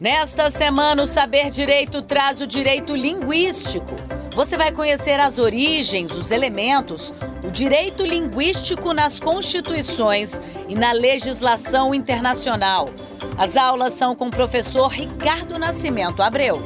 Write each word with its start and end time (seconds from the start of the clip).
Nesta 0.00 0.48
semana, 0.48 1.02
o 1.02 1.06
Saber 1.06 1.50
Direito 1.50 2.00
traz 2.00 2.40
o 2.40 2.46
direito 2.46 2.96
linguístico. 2.96 3.94
Você 4.34 4.56
vai 4.56 4.72
conhecer 4.72 5.20
as 5.20 5.36
origens, 5.36 6.10
os 6.10 6.30
elementos, 6.30 7.12
o 7.44 7.50
direito 7.50 8.02
linguístico 8.02 8.94
nas 8.94 9.20
constituições 9.20 10.40
e 10.66 10.74
na 10.74 10.92
legislação 10.92 11.94
internacional. 11.94 12.88
As 13.36 13.58
aulas 13.58 13.92
são 13.92 14.16
com 14.16 14.28
o 14.28 14.30
professor 14.30 14.88
Ricardo 14.88 15.58
Nascimento 15.58 16.22
Abreu. 16.22 16.62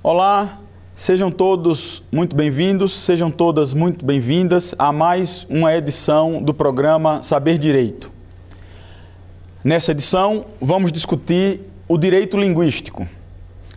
Olá, 0.00 0.60
Sejam 0.98 1.30
todos 1.30 2.02
muito 2.10 2.34
bem-vindos, 2.34 2.94
sejam 2.94 3.30
todas 3.30 3.74
muito 3.74 4.02
bem-vindas 4.02 4.74
a 4.78 4.90
mais 4.90 5.46
uma 5.50 5.76
edição 5.76 6.42
do 6.42 6.54
programa 6.54 7.22
Saber 7.22 7.58
Direito. 7.58 8.10
Nessa 9.62 9.90
edição, 9.90 10.46
vamos 10.58 10.90
discutir 10.90 11.60
o 11.86 11.98
direito 11.98 12.38
linguístico. 12.38 13.06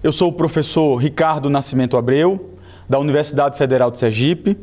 Eu 0.01 0.13
sou 0.13 0.29
o 0.29 0.33
professor 0.33 0.95
Ricardo 0.95 1.49
Nascimento 1.49 1.97
Abreu, 1.97 2.53
da 2.87 2.97
Universidade 2.97 3.57
Federal 3.57 3.91
de 3.91 3.99
Sergipe. 3.99 4.57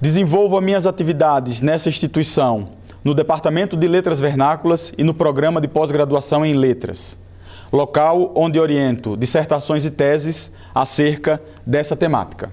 Desenvolvo 0.00 0.56
as 0.56 0.64
minhas 0.64 0.86
atividades 0.86 1.60
nessa 1.60 1.90
instituição 1.90 2.70
no 3.04 3.12
Departamento 3.12 3.76
de 3.76 3.86
Letras 3.86 4.22
Vernáculas 4.22 4.90
e 4.96 5.04
no 5.04 5.12
Programa 5.12 5.60
de 5.60 5.68
Pós-Graduação 5.68 6.46
em 6.46 6.54
Letras 6.54 7.22
local 7.74 8.30
onde 8.36 8.58
oriento 8.60 9.16
dissertações 9.16 9.84
e 9.84 9.90
teses 9.90 10.52
acerca 10.74 11.40
dessa 11.64 11.94
temática. 11.94 12.50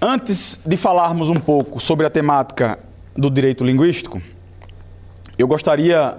Antes 0.00 0.60
de 0.66 0.76
falarmos 0.76 1.30
um 1.30 1.36
pouco 1.36 1.80
sobre 1.80 2.06
a 2.06 2.10
temática 2.10 2.78
do 3.16 3.30
direito 3.30 3.64
linguístico, 3.64 4.20
eu 5.38 5.46
gostaria 5.46 6.18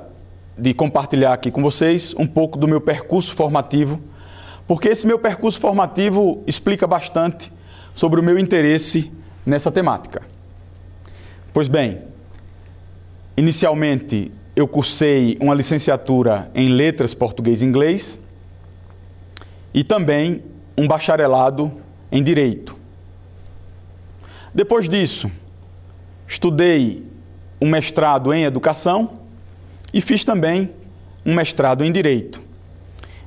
de 0.58 0.74
compartilhar 0.74 1.34
aqui 1.34 1.52
com 1.52 1.62
vocês 1.62 2.16
um 2.18 2.26
pouco 2.26 2.58
do 2.58 2.68
meu 2.68 2.80
percurso 2.80 3.34
formativo, 3.34 4.02
porque 4.66 4.90
esse 4.90 5.06
meu 5.06 5.20
percurso 5.20 5.60
formativo 5.60 6.44
explica 6.48 6.88
bastante 6.88 7.52
sobre 7.94 8.20
o 8.20 8.24
meu 8.24 8.40
interesse 8.40 9.12
nessa 9.46 9.72
temática. 9.72 10.22
Pois 11.52 11.68
bem, 11.68 12.02
inicialmente 13.36 14.32
eu 14.56 14.68
cursei 14.68 15.38
uma 15.40 15.54
licenciatura 15.54 16.50
em 16.56 16.70
Letras 16.70 17.14
Português 17.14 17.62
e 17.62 17.66
Inglês 17.66 18.20
e 19.74 19.84
também 19.84 20.44
um 20.78 20.88
bacharelado 20.88 21.72
em 22.12 22.22
Direito. 22.22 22.78
Depois 24.54 24.88
disso, 24.88 25.32
estudei 26.28 27.04
um 27.60 27.70
mestrado 27.70 28.34
em 28.34 28.44
Educação 28.44 29.20
e 29.94 30.00
fiz 30.00 30.24
também 30.24 30.70
um 31.26 31.34
mestrado 31.34 31.84
em 31.84 31.92
Direito. 31.92 32.42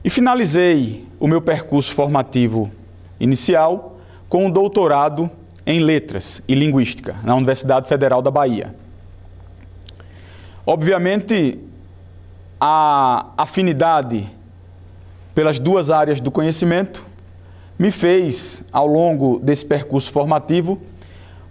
E 0.05 0.11
finalizei 0.11 1.06
o 1.19 1.27
meu 1.27 1.41
percurso 1.41 1.92
formativo 1.92 2.70
inicial 3.19 3.98
com 4.28 4.47
um 4.47 4.50
doutorado 4.50 5.30
em 5.67 5.80
Letras 5.80 6.42
e 6.47 6.55
Linguística 6.55 7.17
na 7.24 7.34
Universidade 7.34 7.89
Federal 7.89 8.22
da 8.22 8.30
Bahia. 8.30 8.74
Obviamente, 10.64 11.58
a 12.61 13.27
afinidade 13.36 14.28
pelas 15.37 15.59
duas 15.59 15.91
áreas 15.91 16.19
do 16.19 16.31
conhecimento 16.31 17.05
me 17.79 17.91
fez, 17.91 18.65
ao 18.73 18.87
longo 18.87 19.39
desse 19.39 19.67
percurso 19.67 20.11
formativo, 20.11 20.81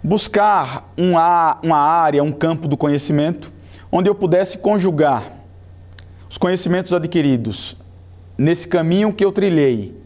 buscar 0.02 0.92
uma, 0.96 1.60
uma 1.62 1.78
área, 1.78 2.20
um 2.20 2.32
campo 2.32 2.66
do 2.66 2.76
conhecimento, 2.76 3.52
onde 3.92 4.10
eu 4.10 4.14
pudesse 4.16 4.58
conjugar 4.58 5.22
os 6.28 6.36
conhecimentos 6.36 6.92
adquiridos 6.92 7.76
nesse 8.36 8.66
caminho 8.66 9.12
que 9.12 9.24
eu 9.24 9.30
trilhei 9.30 9.96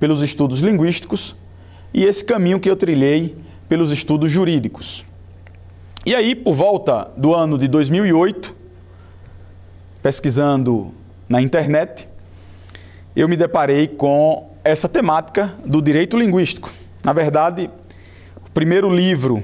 pelos 0.00 0.22
estudos 0.22 0.60
linguísticos 0.60 1.36
e 1.92 2.06
esse 2.06 2.24
caminho 2.24 2.58
que 2.58 2.70
eu 2.70 2.76
trilhei 2.76 3.36
pelos 3.68 3.92
estudos 3.92 4.30
jurídicos. 4.30 5.04
E 6.06 6.14
aí, 6.14 6.34
por 6.34 6.54
volta 6.54 7.10
do 7.14 7.34
ano 7.34 7.58
de 7.58 7.68
2008, 7.68 8.56
pesquisando 10.02 10.94
na 11.28 11.42
internet, 11.42 12.07
eu 13.20 13.28
me 13.28 13.36
deparei 13.36 13.88
com 13.88 14.50
essa 14.62 14.88
temática 14.88 15.54
do 15.64 15.82
direito 15.82 16.16
linguístico. 16.16 16.70
Na 17.02 17.12
verdade, 17.12 17.68
o 18.46 18.50
primeiro 18.50 18.88
livro 18.88 19.42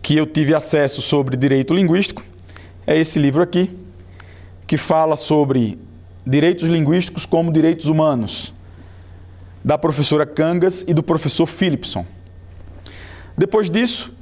que 0.00 0.16
eu 0.16 0.24
tive 0.24 0.54
acesso 0.54 1.02
sobre 1.02 1.36
direito 1.36 1.74
linguístico 1.74 2.22
é 2.86 2.96
esse 2.96 3.18
livro 3.18 3.42
aqui, 3.42 3.76
que 4.66 4.76
fala 4.76 5.16
sobre 5.16 5.78
direitos 6.24 6.68
linguísticos 6.68 7.26
como 7.26 7.52
direitos 7.52 7.86
humanos, 7.86 8.54
da 9.64 9.76
professora 9.76 10.24
Cangas 10.24 10.84
e 10.86 10.94
do 10.94 11.02
professor 11.02 11.46
Philipson. 11.46 12.06
Depois 13.36 13.68
disso, 13.68 14.12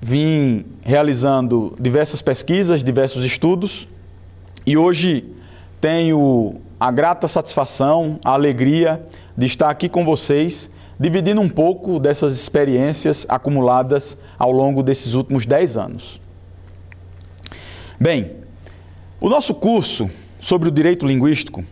vim 0.00 0.64
realizando 0.80 1.76
diversas 1.78 2.22
pesquisas, 2.22 2.82
diversos 2.82 3.24
estudos 3.24 3.86
e 4.64 4.76
hoje 4.76 5.24
tenho 5.80 6.60
a 6.80 6.90
grata 6.90 7.26
satisfação, 7.26 8.20
a 8.24 8.32
alegria 8.32 9.02
de 9.36 9.46
estar 9.46 9.68
aqui 9.68 9.88
com 9.88 10.04
vocês, 10.04 10.70
dividindo 10.98 11.40
um 11.40 11.48
pouco 11.48 11.98
dessas 11.98 12.34
experiências 12.34 13.26
acumuladas 13.28 14.16
ao 14.38 14.52
longo 14.52 14.82
desses 14.82 15.14
últimos 15.14 15.44
10 15.44 15.76
anos. 15.76 16.20
Bem, 18.00 18.36
o 19.20 19.28
nosso 19.28 19.54
curso 19.54 20.08
sobre 20.40 20.68
o 20.68 20.72
direito 20.72 21.04
linguístico 21.06 21.64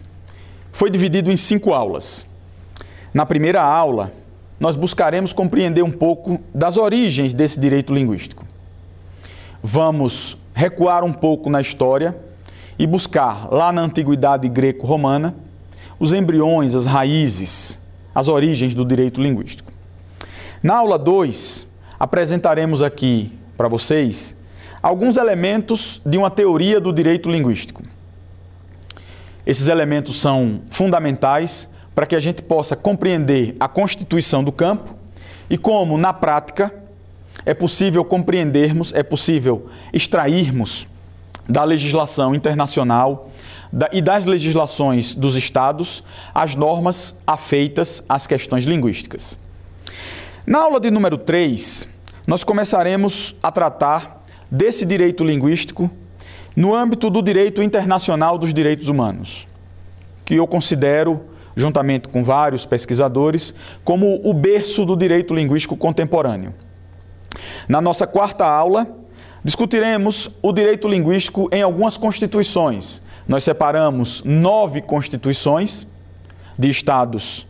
foi 0.72 0.90
dividido 0.90 1.30
em 1.30 1.36
cinco 1.36 1.72
aulas. 1.72 2.26
Na 3.14 3.24
primeira 3.24 3.62
aula, 3.62 4.12
nós 4.58 4.74
buscaremos 4.74 5.32
compreender 5.32 5.82
um 5.82 5.92
pouco 5.92 6.40
das 6.52 6.76
origens 6.76 7.32
desse 7.32 7.60
direito 7.60 7.94
linguístico. 7.94 8.44
Vamos 9.62 10.36
recuar 10.52 11.04
um 11.04 11.12
pouco 11.12 11.48
na 11.48 11.60
história 11.60 12.16
e 12.78 12.86
buscar 12.86 13.48
lá 13.52 13.72
na 13.72 13.82
antiguidade 13.82 14.48
greco-romana 14.48 15.34
os 15.98 16.12
embriões, 16.12 16.74
as 16.74 16.84
raízes, 16.84 17.80
as 18.14 18.28
origens 18.28 18.74
do 18.74 18.84
direito 18.84 19.20
linguístico. 19.20 19.72
Na 20.62 20.76
aula 20.76 20.98
2, 20.98 21.66
apresentaremos 21.98 22.82
aqui 22.82 23.32
para 23.56 23.68
vocês 23.68 24.34
alguns 24.82 25.16
elementos 25.16 26.00
de 26.04 26.18
uma 26.18 26.30
teoria 26.30 26.80
do 26.80 26.92
direito 26.92 27.30
linguístico. 27.30 27.82
Esses 29.46 29.68
elementos 29.68 30.20
são 30.20 30.60
fundamentais 30.70 31.68
para 31.94 32.06
que 32.06 32.16
a 32.16 32.20
gente 32.20 32.42
possa 32.42 32.76
compreender 32.76 33.56
a 33.58 33.68
constituição 33.68 34.44
do 34.44 34.52
campo 34.52 34.94
e 35.48 35.56
como, 35.56 35.96
na 35.96 36.12
prática, 36.12 36.74
é 37.44 37.54
possível 37.54 38.04
compreendermos, 38.04 38.92
é 38.92 39.02
possível 39.02 39.68
extrairmos 39.92 40.86
da 41.48 41.64
legislação 41.64 42.34
internacional 42.34 43.30
e 43.92 44.00
das 44.00 44.24
legislações 44.24 45.14
dos 45.14 45.36
estados 45.36 46.02
as 46.34 46.54
normas 46.54 47.16
afeitas 47.26 48.02
às 48.08 48.26
questões 48.26 48.64
linguísticas. 48.64 49.38
Na 50.46 50.60
aula 50.60 50.80
de 50.80 50.90
número 50.90 51.18
3, 51.18 51.88
nós 52.26 52.44
começaremos 52.44 53.34
a 53.42 53.50
tratar 53.50 54.22
desse 54.50 54.86
direito 54.86 55.24
linguístico 55.24 55.90
no 56.54 56.74
âmbito 56.74 57.10
do 57.10 57.20
direito 57.20 57.62
internacional 57.62 58.38
dos 58.38 58.54
direitos 58.54 58.88
humanos, 58.88 59.46
que 60.24 60.34
eu 60.34 60.46
considero 60.46 61.20
juntamente 61.56 62.08
com 62.08 62.22
vários 62.22 62.66
pesquisadores, 62.66 63.54
como 63.82 64.20
o 64.22 64.34
berço 64.34 64.84
do 64.84 64.94
direito 64.94 65.34
linguístico 65.34 65.76
contemporâneo. 65.76 66.54
Na 67.68 67.80
nossa 67.80 68.06
quarta 68.06 68.46
aula, 68.46 68.86
discutiremos 69.46 70.28
o 70.42 70.52
direito 70.52 70.88
linguístico 70.88 71.48
em 71.52 71.62
algumas 71.62 71.96
constituições. 71.96 73.00
Nós 73.28 73.44
separamos 73.44 74.20
nove 74.24 74.82
constituições 74.82 75.86
de 76.58 76.68
estados 76.68 77.46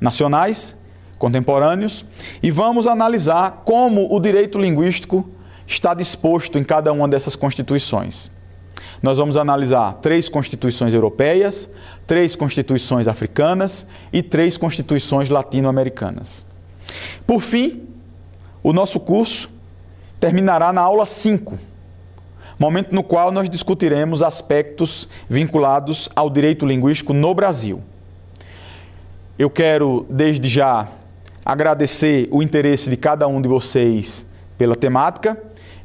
nacionais 0.00 0.76
contemporâneos 1.18 2.06
e 2.40 2.52
vamos 2.52 2.86
analisar 2.86 3.62
como 3.64 4.14
o 4.14 4.20
direito 4.20 4.60
linguístico 4.60 5.28
está 5.66 5.92
disposto 5.92 6.56
em 6.56 6.62
cada 6.62 6.92
uma 6.92 7.08
dessas 7.08 7.34
constituições. 7.34 8.30
Nós 9.02 9.18
vamos 9.18 9.36
analisar 9.36 9.94
três 9.94 10.28
constituições 10.28 10.94
europeias, 10.94 11.68
três 12.06 12.36
constituições 12.36 13.08
africanas 13.08 13.88
e 14.12 14.22
três 14.22 14.56
constituições 14.56 15.30
latino-americanas. 15.30 16.46
Por 17.26 17.40
fim, 17.40 17.88
o 18.62 18.72
nosso 18.72 19.00
curso 19.00 19.52
terminará 20.20 20.72
na 20.72 20.80
aula 20.80 21.06
5, 21.06 21.58
momento 22.58 22.94
no 22.94 23.02
qual 23.02 23.30
nós 23.30 23.48
discutiremos 23.48 24.22
aspectos 24.22 25.08
vinculados 25.28 26.08
ao 26.14 26.30
direito 26.30 26.66
linguístico 26.66 27.12
no 27.12 27.34
Brasil. 27.34 27.82
Eu 29.38 29.50
quero, 29.50 30.06
desde 30.08 30.48
já, 30.48 30.88
agradecer 31.44 32.28
o 32.30 32.42
interesse 32.42 32.88
de 32.88 32.96
cada 32.96 33.26
um 33.26 33.42
de 33.42 33.48
vocês 33.48 34.24
pela 34.56 34.76
temática 34.76 35.36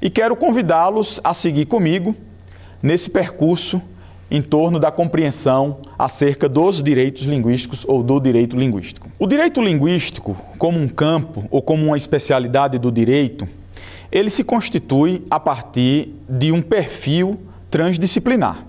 e 0.01 0.09
quero 0.09 0.35
convidá-los 0.35 1.19
a 1.23 1.33
seguir 1.33 1.65
comigo 1.65 2.15
nesse 2.81 3.09
percurso 3.09 3.81
em 4.31 4.41
torno 4.41 4.79
da 4.79 4.91
compreensão 4.91 5.77
acerca 5.97 6.47
dos 6.47 6.83
direitos 6.83 7.23
linguísticos 7.23 7.83
ou 7.87 8.03
do 8.03 8.19
direito 8.19 8.55
linguístico. 8.55 9.09
O 9.17 9.25
direito 9.25 9.61
linguístico, 9.61 10.37
como 10.57 10.79
um 10.79 10.87
campo 10.87 11.45
ou 11.49 11.61
como 11.61 11.87
uma 11.87 11.97
especialidade 11.97 12.77
do 12.77 12.91
direito, 12.91 13.47
ele 14.11 14.29
se 14.29 14.43
constitui 14.43 15.23
a 15.29 15.39
partir 15.39 16.15
de 16.27 16.51
um 16.51 16.61
perfil 16.61 17.39
transdisciplinar. 17.69 18.65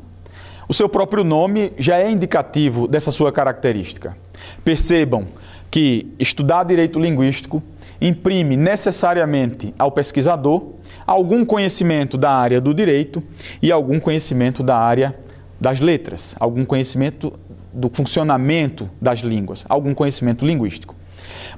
O 0.69 0.75
seu 0.75 0.89
próprio 0.89 1.25
nome 1.25 1.73
já 1.79 1.99
é 1.99 2.11
indicativo 2.11 2.87
dessa 2.87 3.11
sua 3.11 3.33
característica. 3.33 4.17
Percebam 4.65 5.27
que 5.71 6.13
estudar 6.19 6.65
direito 6.65 7.01
linguístico 7.01 7.63
imprime 8.01 8.57
necessariamente 8.57 9.75
ao 9.79 9.93
pesquisador 9.93 10.63
algum 11.07 11.45
conhecimento 11.45 12.17
da 12.17 12.31
área 12.31 12.61
do 12.61 12.73
direito 12.73 13.23
e 13.61 13.71
algum 13.71 14.01
conhecimento 14.01 14.63
da 14.63 14.77
área 14.77 15.15
das 15.61 15.81
letras, 15.81 16.35
algum 16.41 16.65
conhecimento 16.65 17.33
do 17.73 17.91
funcionamento 17.93 18.89
das 19.01 19.21
línguas, 19.21 19.65
algum 19.69 19.95
conhecimento 19.95 20.47
linguístico. 20.47 20.97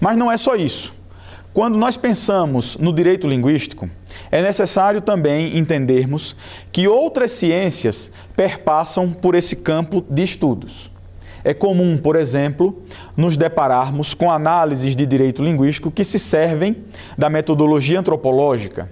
Mas 0.00 0.16
não 0.16 0.30
é 0.30 0.36
só 0.36 0.56
isso. 0.56 0.92
Quando 1.54 1.76
nós 1.76 1.98
pensamos 1.98 2.78
no 2.78 2.94
direito 2.94 3.28
linguístico, 3.28 3.90
é 4.30 4.40
necessário 4.40 5.02
também 5.02 5.58
entendermos 5.58 6.34
que 6.72 6.88
outras 6.88 7.32
ciências 7.32 8.10
perpassam 8.34 9.12
por 9.12 9.34
esse 9.34 9.56
campo 9.56 10.02
de 10.08 10.22
estudos. 10.22 10.90
É 11.44 11.52
comum, 11.52 11.98
por 11.98 12.16
exemplo, 12.16 12.82
nos 13.14 13.36
depararmos 13.36 14.14
com 14.14 14.30
análises 14.30 14.96
de 14.96 15.04
direito 15.04 15.44
linguístico 15.44 15.90
que 15.90 16.04
se 16.04 16.18
servem 16.18 16.84
da 17.18 17.28
metodologia 17.28 18.00
antropológica. 18.00 18.88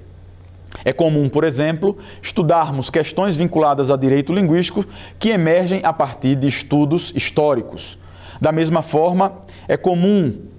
É 0.84 0.92
comum, 0.92 1.30
por 1.30 1.44
exemplo, 1.44 1.96
estudarmos 2.20 2.90
questões 2.90 3.38
vinculadas 3.38 3.90
a 3.90 3.96
direito 3.96 4.34
linguístico 4.34 4.84
que 5.18 5.30
emergem 5.30 5.80
a 5.82 5.94
partir 5.94 6.36
de 6.36 6.46
estudos 6.46 7.10
históricos. 7.16 7.98
Da 8.38 8.52
mesma 8.52 8.82
forma, 8.82 9.32
é 9.66 9.76
comum 9.76 10.49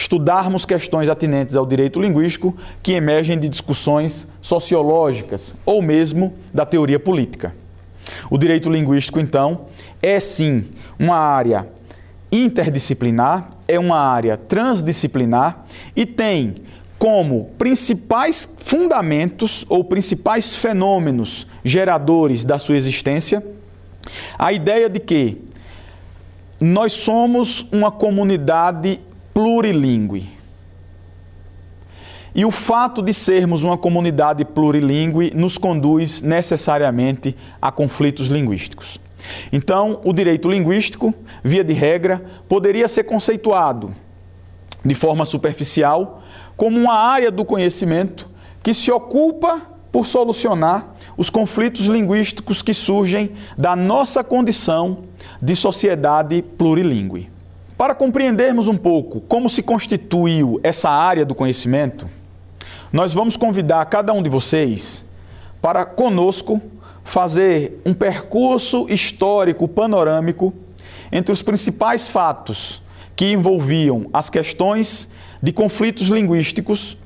estudarmos 0.00 0.64
questões 0.64 1.10
atinentes 1.10 1.54
ao 1.54 1.66
direito 1.66 2.00
linguístico 2.00 2.56
que 2.82 2.92
emergem 2.92 3.38
de 3.38 3.50
discussões 3.50 4.26
sociológicas 4.40 5.54
ou 5.66 5.82
mesmo 5.82 6.32
da 6.54 6.64
teoria 6.64 6.98
política. 6.98 7.54
O 8.30 8.38
direito 8.38 8.70
linguístico, 8.70 9.20
então, 9.20 9.66
é 10.02 10.18
sim 10.18 10.64
uma 10.98 11.16
área 11.16 11.68
interdisciplinar, 12.32 13.50
é 13.68 13.78
uma 13.78 13.98
área 13.98 14.38
transdisciplinar 14.38 15.66
e 15.94 16.06
tem 16.06 16.54
como 16.98 17.50
principais 17.58 18.48
fundamentos 18.56 19.66
ou 19.68 19.84
principais 19.84 20.56
fenômenos 20.56 21.46
geradores 21.62 22.42
da 22.42 22.58
sua 22.58 22.76
existência 22.76 23.44
a 24.38 24.50
ideia 24.50 24.88
de 24.88 24.98
que 24.98 25.42
nós 26.58 26.94
somos 26.94 27.66
uma 27.70 27.90
comunidade 27.90 29.00
plurilingüe. 29.34 30.28
E 32.34 32.44
o 32.44 32.50
fato 32.50 33.02
de 33.02 33.12
sermos 33.12 33.64
uma 33.64 33.76
comunidade 33.76 34.44
plurilingüe 34.44 35.32
nos 35.34 35.58
conduz 35.58 36.22
necessariamente 36.22 37.36
a 37.60 37.72
conflitos 37.72 38.28
linguísticos. 38.28 39.00
Então, 39.52 40.00
o 40.04 40.12
direito 40.12 40.48
linguístico, 40.48 41.12
via 41.42 41.64
de 41.64 41.72
regra, 41.72 42.24
poderia 42.48 42.88
ser 42.88 43.04
conceituado 43.04 43.94
de 44.84 44.94
forma 44.94 45.24
superficial 45.24 46.22
como 46.56 46.78
uma 46.78 46.94
área 46.94 47.30
do 47.30 47.44
conhecimento 47.44 48.30
que 48.62 48.72
se 48.72 48.90
ocupa 48.90 49.62
por 49.90 50.06
solucionar 50.06 50.94
os 51.16 51.28
conflitos 51.28 51.86
linguísticos 51.86 52.62
que 52.62 52.72
surgem 52.72 53.32
da 53.58 53.74
nossa 53.74 54.22
condição 54.22 54.98
de 55.42 55.56
sociedade 55.56 56.42
plurilingüe. 56.42 57.28
Para 57.80 57.94
compreendermos 57.94 58.68
um 58.68 58.76
pouco 58.76 59.22
como 59.22 59.48
se 59.48 59.62
constituiu 59.62 60.60
essa 60.62 60.90
área 60.90 61.24
do 61.24 61.34
conhecimento, 61.34 62.06
nós 62.92 63.14
vamos 63.14 63.38
convidar 63.38 63.82
cada 63.86 64.12
um 64.12 64.22
de 64.22 64.28
vocês 64.28 65.02
para 65.62 65.86
conosco 65.86 66.60
fazer 67.02 67.80
um 67.86 67.94
percurso 67.94 68.84
histórico 68.90 69.66
panorâmico 69.66 70.52
entre 71.10 71.32
os 71.32 71.40
principais 71.40 72.10
fatos 72.10 72.82
que 73.16 73.32
envolviam 73.32 74.10
as 74.12 74.28
questões 74.28 75.08
de 75.42 75.50
conflitos 75.50 76.08
linguísticos 76.08 76.98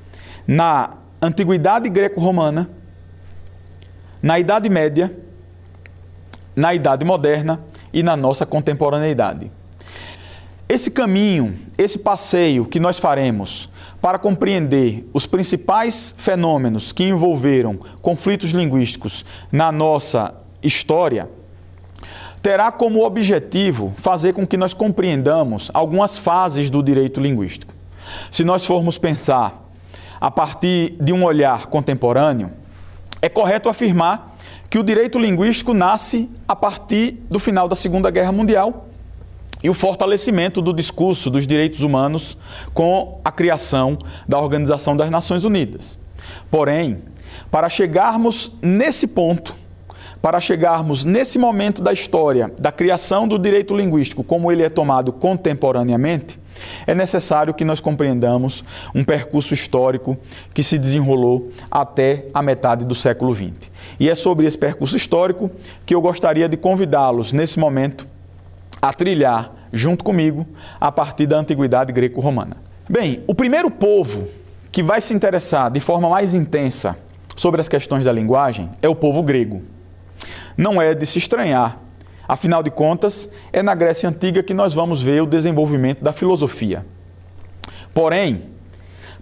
na 0.44 0.94
antiguidade 1.22 1.88
greco-romana, 1.88 2.68
na 4.20 4.40
Idade 4.40 4.68
Média, 4.68 5.16
na 6.56 6.74
Idade 6.74 7.04
Moderna 7.04 7.60
e 7.92 8.02
na 8.02 8.16
nossa 8.16 8.44
contemporaneidade. 8.44 9.52
Esse 10.66 10.90
caminho, 10.90 11.54
esse 11.76 11.98
passeio 11.98 12.64
que 12.64 12.80
nós 12.80 12.98
faremos 12.98 13.68
para 14.00 14.18
compreender 14.18 15.06
os 15.12 15.26
principais 15.26 16.14
fenômenos 16.16 16.90
que 16.90 17.04
envolveram 17.04 17.78
conflitos 18.00 18.50
linguísticos 18.50 19.26
na 19.52 19.70
nossa 19.70 20.34
história, 20.62 21.28
terá 22.40 22.72
como 22.72 23.04
objetivo 23.04 23.92
fazer 23.96 24.32
com 24.32 24.46
que 24.46 24.56
nós 24.56 24.72
compreendamos 24.72 25.70
algumas 25.74 26.18
fases 26.18 26.70
do 26.70 26.82
direito 26.82 27.20
linguístico. 27.20 27.74
Se 28.30 28.42
nós 28.42 28.64
formos 28.64 28.96
pensar 28.96 29.70
a 30.18 30.30
partir 30.30 30.96
de 30.98 31.12
um 31.12 31.24
olhar 31.24 31.66
contemporâneo, 31.66 32.50
é 33.20 33.28
correto 33.28 33.68
afirmar 33.68 34.34
que 34.70 34.78
o 34.78 34.82
direito 34.82 35.18
linguístico 35.18 35.74
nasce 35.74 36.30
a 36.48 36.56
partir 36.56 37.22
do 37.30 37.38
final 37.38 37.68
da 37.68 37.76
Segunda 37.76 38.10
Guerra 38.10 38.32
Mundial 38.32 38.88
e 39.64 39.70
o 39.70 39.74
fortalecimento 39.74 40.60
do 40.60 40.74
discurso 40.74 41.30
dos 41.30 41.46
direitos 41.46 41.80
humanos 41.80 42.36
com 42.74 43.18
a 43.24 43.32
criação 43.32 43.98
da 44.28 44.38
Organização 44.38 44.94
das 44.94 45.10
Nações 45.10 45.42
Unidas. 45.42 45.98
Porém, 46.50 46.98
para 47.50 47.70
chegarmos 47.70 48.52
nesse 48.60 49.06
ponto, 49.06 49.54
para 50.20 50.38
chegarmos 50.38 51.04
nesse 51.04 51.38
momento 51.38 51.82
da 51.82 51.94
história 51.94 52.52
da 52.60 52.70
criação 52.70 53.26
do 53.26 53.38
direito 53.38 53.74
linguístico, 53.74 54.22
como 54.22 54.52
ele 54.52 54.62
é 54.62 54.68
tomado 54.68 55.12
contemporaneamente, 55.12 56.38
é 56.86 56.94
necessário 56.94 57.54
que 57.54 57.64
nós 57.64 57.80
compreendamos 57.80 58.64
um 58.94 59.02
percurso 59.02 59.54
histórico 59.54 60.16
que 60.52 60.62
se 60.62 60.78
desenrolou 60.78 61.50
até 61.70 62.26
a 62.34 62.42
metade 62.42 62.84
do 62.84 62.94
século 62.94 63.34
XX. 63.34 63.52
E 63.98 64.10
é 64.10 64.14
sobre 64.14 64.46
esse 64.46 64.58
percurso 64.58 64.94
histórico 64.94 65.50
que 65.86 65.94
eu 65.94 66.02
gostaria 66.02 66.48
de 66.48 66.56
convidá-los 66.56 67.32
nesse 67.32 67.58
momento 67.58 68.13
a 68.84 68.92
trilhar 68.92 69.50
junto 69.72 70.04
comigo 70.04 70.46
a 70.78 70.92
partir 70.92 71.26
da 71.26 71.38
antiguidade 71.38 71.90
greco-romana. 71.90 72.58
Bem, 72.86 73.22
o 73.26 73.34
primeiro 73.34 73.70
povo 73.70 74.28
que 74.70 74.82
vai 74.82 75.00
se 75.00 75.14
interessar 75.14 75.70
de 75.70 75.80
forma 75.80 76.10
mais 76.10 76.34
intensa 76.34 76.94
sobre 77.34 77.62
as 77.62 77.68
questões 77.68 78.04
da 78.04 78.12
linguagem 78.12 78.68
é 78.82 78.88
o 78.88 78.94
povo 78.94 79.22
grego. 79.22 79.62
Não 80.54 80.82
é 80.82 80.92
de 80.92 81.06
se 81.06 81.16
estranhar, 81.16 81.80
afinal 82.28 82.62
de 82.62 82.70
contas, 82.70 83.26
é 83.54 83.62
na 83.62 83.74
Grécia 83.74 84.06
Antiga 84.06 84.42
que 84.42 84.52
nós 84.52 84.74
vamos 84.74 85.02
ver 85.02 85.22
o 85.22 85.26
desenvolvimento 85.26 86.04
da 86.04 86.12
filosofia. 86.12 86.84
Porém, 87.94 88.42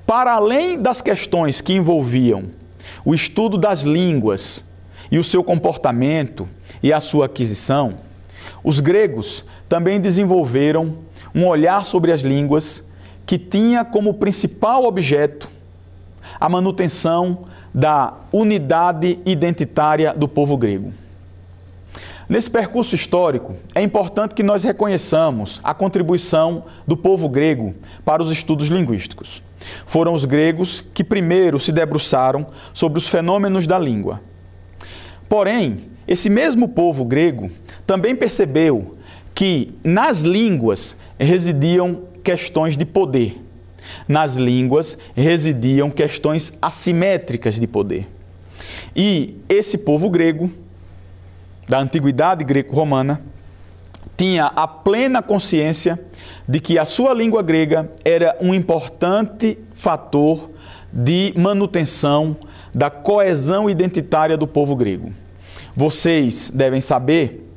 para 0.04 0.32
além 0.32 0.76
das 0.76 1.00
questões 1.00 1.60
que 1.60 1.72
envolviam 1.72 2.46
o 3.04 3.14
estudo 3.14 3.56
das 3.56 3.82
línguas 3.82 4.64
e 5.08 5.20
o 5.20 5.24
seu 5.24 5.44
comportamento 5.44 6.48
e 6.82 6.92
a 6.92 6.98
sua 7.00 7.26
aquisição, 7.26 7.94
os 8.64 8.80
gregos 8.80 9.44
também 9.68 10.00
desenvolveram 10.00 10.98
um 11.34 11.46
olhar 11.46 11.84
sobre 11.84 12.12
as 12.12 12.20
línguas 12.20 12.84
que 13.26 13.38
tinha 13.38 13.84
como 13.84 14.14
principal 14.14 14.84
objeto 14.84 15.48
a 16.38 16.48
manutenção 16.48 17.42
da 17.74 18.14
unidade 18.32 19.18
identitária 19.24 20.12
do 20.14 20.28
povo 20.28 20.56
grego. 20.56 20.92
Nesse 22.28 22.50
percurso 22.50 22.94
histórico, 22.94 23.56
é 23.74 23.82
importante 23.82 24.34
que 24.34 24.42
nós 24.42 24.62
reconheçamos 24.62 25.60
a 25.62 25.74
contribuição 25.74 26.64
do 26.86 26.96
povo 26.96 27.28
grego 27.28 27.74
para 28.04 28.22
os 28.22 28.30
estudos 28.30 28.68
linguísticos. 28.68 29.42
Foram 29.86 30.12
os 30.12 30.24
gregos 30.24 30.80
que 30.80 31.04
primeiro 31.04 31.60
se 31.60 31.72
debruçaram 31.72 32.46
sobre 32.72 32.98
os 32.98 33.08
fenômenos 33.08 33.66
da 33.66 33.78
língua. 33.78 34.20
Porém, 35.28 35.90
esse 36.06 36.28
mesmo 36.28 36.68
povo 36.68 37.04
grego 37.04 37.50
também 37.86 38.14
percebeu 38.14 38.96
que 39.34 39.74
nas 39.84 40.20
línguas 40.20 40.96
residiam 41.18 42.02
questões 42.22 42.76
de 42.76 42.84
poder. 42.84 43.40
Nas 44.08 44.34
línguas 44.34 44.96
residiam 45.14 45.90
questões 45.90 46.52
assimétricas 46.60 47.56
de 47.58 47.66
poder. 47.66 48.08
E 48.94 49.36
esse 49.48 49.78
povo 49.78 50.08
grego, 50.08 50.50
da 51.68 51.78
antiguidade 51.78 52.44
greco-romana, 52.44 53.22
tinha 54.16 54.46
a 54.46 54.68
plena 54.68 55.22
consciência 55.22 55.98
de 56.46 56.60
que 56.60 56.78
a 56.78 56.84
sua 56.84 57.14
língua 57.14 57.42
grega 57.42 57.90
era 58.04 58.36
um 58.40 58.54
importante 58.54 59.58
fator 59.72 60.50
de 60.92 61.32
manutenção 61.36 62.36
da 62.74 62.90
coesão 62.90 63.68
identitária 63.68 64.36
do 64.36 64.46
povo 64.46 64.76
grego. 64.76 65.12
Vocês 65.74 66.50
devem 66.54 66.80
saber 66.80 67.51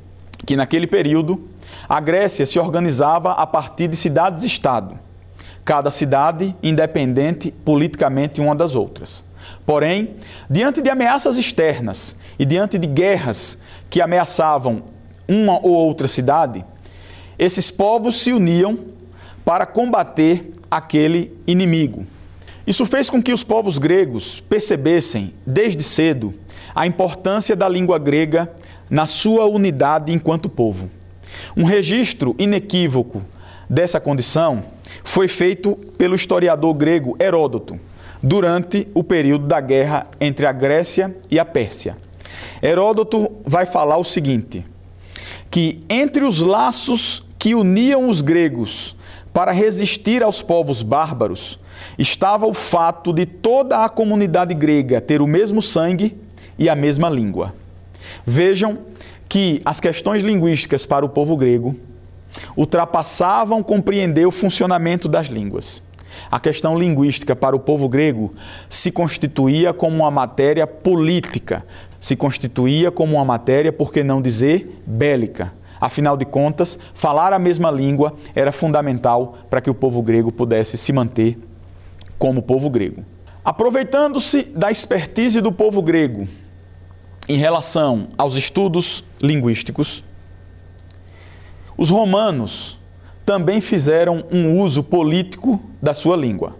que 0.46 0.56
naquele 0.56 0.86
período 0.86 1.48
a 1.88 2.00
Grécia 2.00 2.46
se 2.46 2.58
organizava 2.58 3.32
a 3.32 3.46
partir 3.46 3.88
de 3.88 3.96
cidades-estado, 3.96 4.98
cada 5.64 5.90
cidade 5.90 6.56
independente 6.62 7.50
politicamente 7.50 8.40
uma 8.40 8.54
das 8.54 8.76
outras. 8.76 9.24
Porém, 9.66 10.14
diante 10.48 10.80
de 10.80 10.88
ameaças 10.88 11.36
externas 11.36 12.16
e 12.38 12.44
diante 12.44 12.78
de 12.78 12.86
guerras 12.86 13.58
que 13.90 14.00
ameaçavam 14.00 14.84
uma 15.28 15.58
ou 15.58 15.72
outra 15.72 16.06
cidade, 16.06 16.64
esses 17.36 17.70
povos 17.70 18.20
se 18.20 18.32
uniam 18.32 18.78
para 19.44 19.66
combater 19.66 20.52
aquele 20.70 21.36
inimigo. 21.46 22.06
Isso 22.66 22.84
fez 22.84 23.08
com 23.08 23.22
que 23.22 23.32
os 23.32 23.44
povos 23.44 23.78
gregos 23.78 24.40
percebessem, 24.40 25.34
desde 25.46 25.82
cedo, 25.82 26.34
a 26.74 26.86
importância 26.86 27.54
da 27.54 27.68
língua 27.68 27.98
grega 27.98 28.52
na 28.88 29.06
sua 29.06 29.46
unidade 29.46 30.12
enquanto 30.12 30.48
povo. 30.48 30.90
Um 31.56 31.64
registro 31.64 32.34
inequívoco 32.38 33.22
dessa 33.68 34.00
condição 34.00 34.62
foi 35.02 35.28
feito 35.28 35.76
pelo 35.98 36.14
historiador 36.14 36.72
grego 36.74 37.16
Heródoto 37.20 37.78
durante 38.22 38.86
o 38.94 39.02
período 39.02 39.46
da 39.46 39.60
guerra 39.60 40.06
entre 40.20 40.46
a 40.46 40.52
Grécia 40.52 41.14
e 41.30 41.38
a 41.38 41.44
Pérsia. 41.44 41.96
Heródoto 42.62 43.30
vai 43.44 43.66
falar 43.66 43.96
o 43.96 44.04
seguinte: 44.04 44.64
que 45.50 45.84
entre 45.88 46.24
os 46.24 46.40
laços 46.40 47.24
que 47.38 47.54
uniam 47.54 48.08
os 48.08 48.20
gregos 48.20 48.96
para 49.32 49.52
resistir 49.52 50.22
aos 50.22 50.42
povos 50.42 50.82
bárbaros 50.82 51.58
estava 51.98 52.46
o 52.46 52.54
fato 52.54 53.12
de 53.12 53.26
toda 53.26 53.84
a 53.84 53.88
comunidade 53.88 54.54
grega 54.54 55.00
ter 55.00 55.20
o 55.20 55.26
mesmo 55.26 55.60
sangue 55.60 56.16
e 56.58 56.68
a 56.68 56.74
mesma 56.74 57.10
língua. 57.10 57.54
Vejam 58.24 58.78
que 59.28 59.60
as 59.64 59.80
questões 59.80 60.22
linguísticas 60.22 60.86
para 60.86 61.04
o 61.04 61.08
povo 61.08 61.36
grego 61.36 61.76
ultrapassavam 62.56 63.62
compreender 63.62 64.26
o 64.26 64.32
funcionamento 64.32 65.08
das 65.08 65.26
línguas. 65.26 65.82
A 66.30 66.40
questão 66.40 66.78
linguística 66.78 67.36
para 67.36 67.54
o 67.54 67.60
povo 67.60 67.88
grego 67.88 68.34
se 68.68 68.90
constituía 68.90 69.72
como 69.72 69.96
uma 69.96 70.10
matéria 70.10 70.66
política, 70.66 71.64
se 72.00 72.16
constituía 72.16 72.90
como 72.90 73.16
uma 73.16 73.24
matéria, 73.24 73.72
por 73.72 73.92
que 73.92 74.02
não 74.02 74.22
dizer, 74.22 74.82
bélica. 74.86 75.52
Afinal 75.78 76.16
de 76.16 76.24
contas, 76.24 76.78
falar 76.94 77.32
a 77.32 77.38
mesma 77.38 77.70
língua 77.70 78.14
era 78.34 78.50
fundamental 78.50 79.36
para 79.50 79.60
que 79.60 79.70
o 79.70 79.74
povo 79.74 80.00
grego 80.02 80.32
pudesse 80.32 80.78
se 80.78 80.92
manter 80.92 81.38
como 82.18 82.40
povo 82.40 82.70
grego. 82.70 83.04
Aproveitando-se 83.44 84.44
da 84.44 84.70
expertise 84.70 85.40
do 85.40 85.52
povo 85.52 85.82
grego 85.82 86.26
em 87.28 87.36
relação 87.36 88.08
aos 88.16 88.34
estudos 88.36 89.04
linguísticos, 89.22 90.04
os 91.76 91.90
romanos 91.90 92.78
também 93.24 93.60
fizeram 93.60 94.24
um 94.30 94.60
uso 94.60 94.82
político 94.82 95.60
da 95.82 95.92
sua 95.92 96.16
língua. 96.16 96.54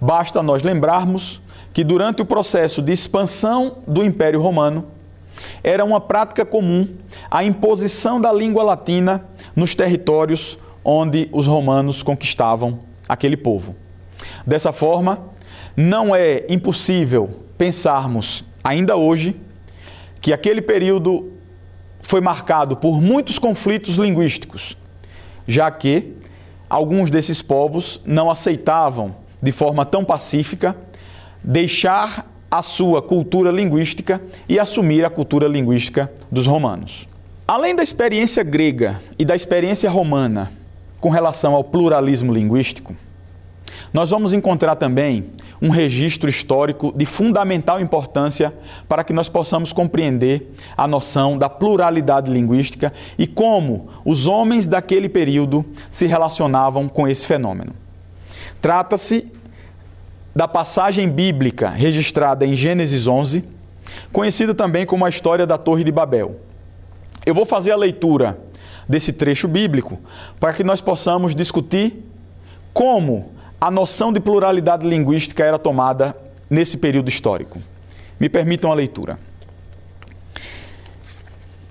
Basta 0.00 0.42
nós 0.42 0.62
lembrarmos 0.62 1.40
que 1.72 1.84
durante 1.84 2.22
o 2.22 2.24
processo 2.24 2.80
de 2.80 2.92
expansão 2.92 3.78
do 3.86 4.02
Império 4.02 4.40
Romano, 4.40 4.86
era 5.62 5.84
uma 5.84 6.00
prática 6.00 6.44
comum 6.44 6.88
a 7.30 7.44
imposição 7.44 8.18
da 8.18 8.32
língua 8.32 8.62
latina 8.62 9.26
nos 9.54 9.74
territórios 9.74 10.58
onde 10.82 11.28
os 11.32 11.46
romanos 11.46 12.02
conquistavam 12.02 12.78
aquele 13.06 13.36
povo. 13.36 13.76
Dessa 14.46 14.72
forma, 14.72 15.18
não 15.76 16.14
é 16.14 16.46
impossível 16.48 17.28
pensarmos 17.58 18.42
ainda 18.66 18.96
hoje 18.96 19.36
que 20.20 20.32
aquele 20.32 20.60
período 20.60 21.32
foi 22.00 22.20
marcado 22.20 22.76
por 22.76 23.00
muitos 23.00 23.38
conflitos 23.38 23.94
linguísticos, 23.94 24.76
já 25.46 25.70
que 25.70 26.14
alguns 26.68 27.08
desses 27.08 27.40
povos 27.40 28.00
não 28.04 28.28
aceitavam 28.28 29.14
de 29.40 29.52
forma 29.52 29.86
tão 29.86 30.04
pacífica 30.04 30.76
deixar 31.44 32.28
a 32.50 32.60
sua 32.60 33.00
cultura 33.00 33.52
linguística 33.52 34.20
e 34.48 34.58
assumir 34.58 35.04
a 35.04 35.10
cultura 35.10 35.46
linguística 35.46 36.10
dos 36.30 36.46
romanos. 36.46 37.06
Além 37.46 37.76
da 37.76 37.84
experiência 37.84 38.42
grega 38.42 39.00
e 39.16 39.24
da 39.24 39.36
experiência 39.36 39.88
romana 39.88 40.50
com 41.00 41.08
relação 41.08 41.54
ao 41.54 41.62
pluralismo 41.62 42.32
linguístico, 42.32 42.96
nós 43.92 44.10
vamos 44.10 44.32
encontrar 44.32 44.74
também 44.74 45.30
um 45.60 45.70
registro 45.70 46.28
histórico 46.28 46.92
de 46.96 47.06
fundamental 47.06 47.80
importância 47.80 48.52
para 48.88 49.02
que 49.02 49.12
nós 49.12 49.28
possamos 49.28 49.72
compreender 49.72 50.52
a 50.76 50.86
noção 50.86 51.38
da 51.38 51.48
pluralidade 51.48 52.30
linguística 52.30 52.92
e 53.18 53.26
como 53.26 53.88
os 54.04 54.26
homens 54.26 54.66
daquele 54.66 55.08
período 55.08 55.64
se 55.90 56.06
relacionavam 56.06 56.88
com 56.88 57.08
esse 57.08 57.26
fenômeno. 57.26 57.72
Trata-se 58.60 59.30
da 60.34 60.46
passagem 60.46 61.08
bíblica 61.08 61.70
registrada 61.70 62.44
em 62.44 62.54
Gênesis 62.54 63.06
11, 63.06 63.42
conhecida 64.12 64.54
também 64.54 64.84
como 64.84 65.04
a 65.04 65.08
história 65.08 65.46
da 65.46 65.56
Torre 65.56 65.82
de 65.82 65.90
Babel. 65.90 66.40
Eu 67.24 67.34
vou 67.34 67.46
fazer 67.46 67.72
a 67.72 67.76
leitura 67.76 68.38
desse 68.88 69.12
trecho 69.12 69.48
bíblico 69.48 69.98
para 70.38 70.52
que 70.52 70.62
nós 70.62 70.80
possamos 70.80 71.34
discutir 71.34 72.04
como 72.72 73.32
a 73.60 73.70
noção 73.70 74.12
de 74.12 74.20
pluralidade 74.20 74.86
linguística 74.86 75.44
era 75.44 75.58
tomada 75.58 76.16
nesse 76.48 76.76
período 76.76 77.08
histórico. 77.08 77.60
Me 78.20 78.28
permitam 78.28 78.70
a 78.70 78.74
leitura. 78.74 79.18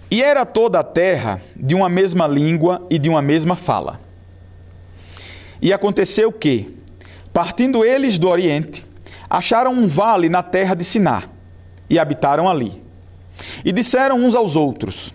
E 0.10 0.24
era 0.24 0.46
toda 0.46 0.80
a 0.80 0.84
terra 0.84 1.42
de 1.56 1.76
uma 1.76 1.90
mesma 1.90 2.28
língua 2.28 2.86
e 2.90 2.98
de 2.98 3.10
uma 3.10 3.22
mesma 3.22 3.56
fala. 3.56 4.00
E 5.62 5.72
aconteceu 5.74 6.32
que, 6.32 6.76
partindo 7.34 7.84
eles 7.84 8.18
do 8.18 8.30
Oriente, 8.30 8.86
acharam 9.30 9.74
um 9.74 9.88
vale 9.88 10.30
na 10.30 10.42
terra 10.42 10.76
de 10.76 10.84
Siná 10.84 11.24
e 11.90 12.00
habitaram 12.00 12.50
ali. 12.50 12.84
E 13.64 13.72
disseram 13.72 14.18
uns 14.18 14.36
aos 14.36 14.56
outros: 14.56 15.14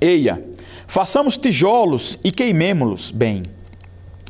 Eia, 0.00 0.44
façamos 0.86 1.36
tijolos 1.36 2.18
e 2.24 2.30
queimemo-los 2.30 3.10
bem 3.10 3.42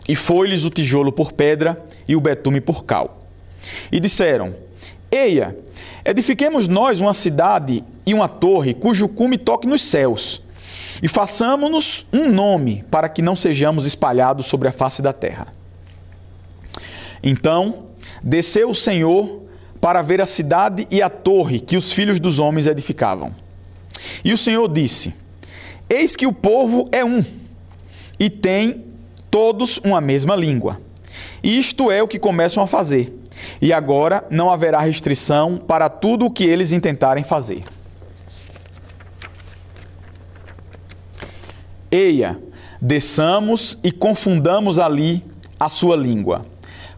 e 0.08 0.14
foi-lhes 0.14 0.64
o 0.64 0.70
tijolo 0.70 1.12
por 1.12 1.32
pedra 1.32 1.82
e 2.06 2.14
o 2.14 2.20
betume 2.20 2.60
por 2.60 2.84
cal. 2.84 3.26
E 3.90 3.98
disseram: 3.98 4.54
Eia, 5.10 5.56
edifiquemos 6.04 6.68
nós 6.68 7.00
uma 7.00 7.14
cidade 7.14 7.82
e 8.06 8.12
uma 8.12 8.28
torre 8.28 8.74
cujo 8.74 9.08
cume 9.08 9.38
toque 9.38 9.66
nos 9.66 9.82
céus, 9.82 10.42
e 11.02 11.08
façamos-nos 11.08 12.06
um 12.12 12.30
nome 12.30 12.84
para 12.90 13.08
que 13.08 13.22
não 13.22 13.34
sejamos 13.34 13.84
espalhados 13.84 14.46
sobre 14.46 14.68
a 14.68 14.72
face 14.72 15.00
da 15.00 15.12
terra. 15.12 15.48
Então 17.22 17.86
desceu 18.22 18.70
o 18.70 18.74
Senhor 18.74 19.42
para 19.80 20.02
ver 20.02 20.20
a 20.20 20.26
cidade 20.26 20.86
e 20.90 21.02
a 21.02 21.10
torre 21.10 21.60
que 21.60 21.76
os 21.76 21.92
filhos 21.92 22.20
dos 22.20 22.38
homens 22.38 22.66
edificavam. 22.66 23.34
E 24.24 24.32
o 24.32 24.38
Senhor 24.38 24.68
disse: 24.68 25.14
Eis 25.88 26.16
que 26.16 26.26
o 26.26 26.32
povo 26.32 26.88
é 26.92 27.04
um, 27.04 27.24
e 28.18 28.28
tem 28.28 28.93
todos 29.34 29.80
uma 29.82 30.00
mesma 30.00 30.36
língua. 30.36 30.80
Isto 31.42 31.90
é 31.90 32.00
o 32.00 32.06
que 32.06 32.20
começam 32.20 32.62
a 32.62 32.68
fazer. 32.68 33.20
E 33.60 33.72
agora 33.72 34.24
não 34.30 34.48
haverá 34.48 34.78
restrição 34.78 35.56
para 35.56 35.88
tudo 35.88 36.26
o 36.26 36.30
que 36.30 36.44
eles 36.44 36.70
intentarem 36.70 37.24
fazer. 37.24 37.64
Eia, 41.90 42.38
desçamos 42.80 43.76
e 43.82 43.90
confundamos 43.90 44.78
ali 44.78 45.24
a 45.58 45.68
sua 45.68 45.96
língua, 45.96 46.46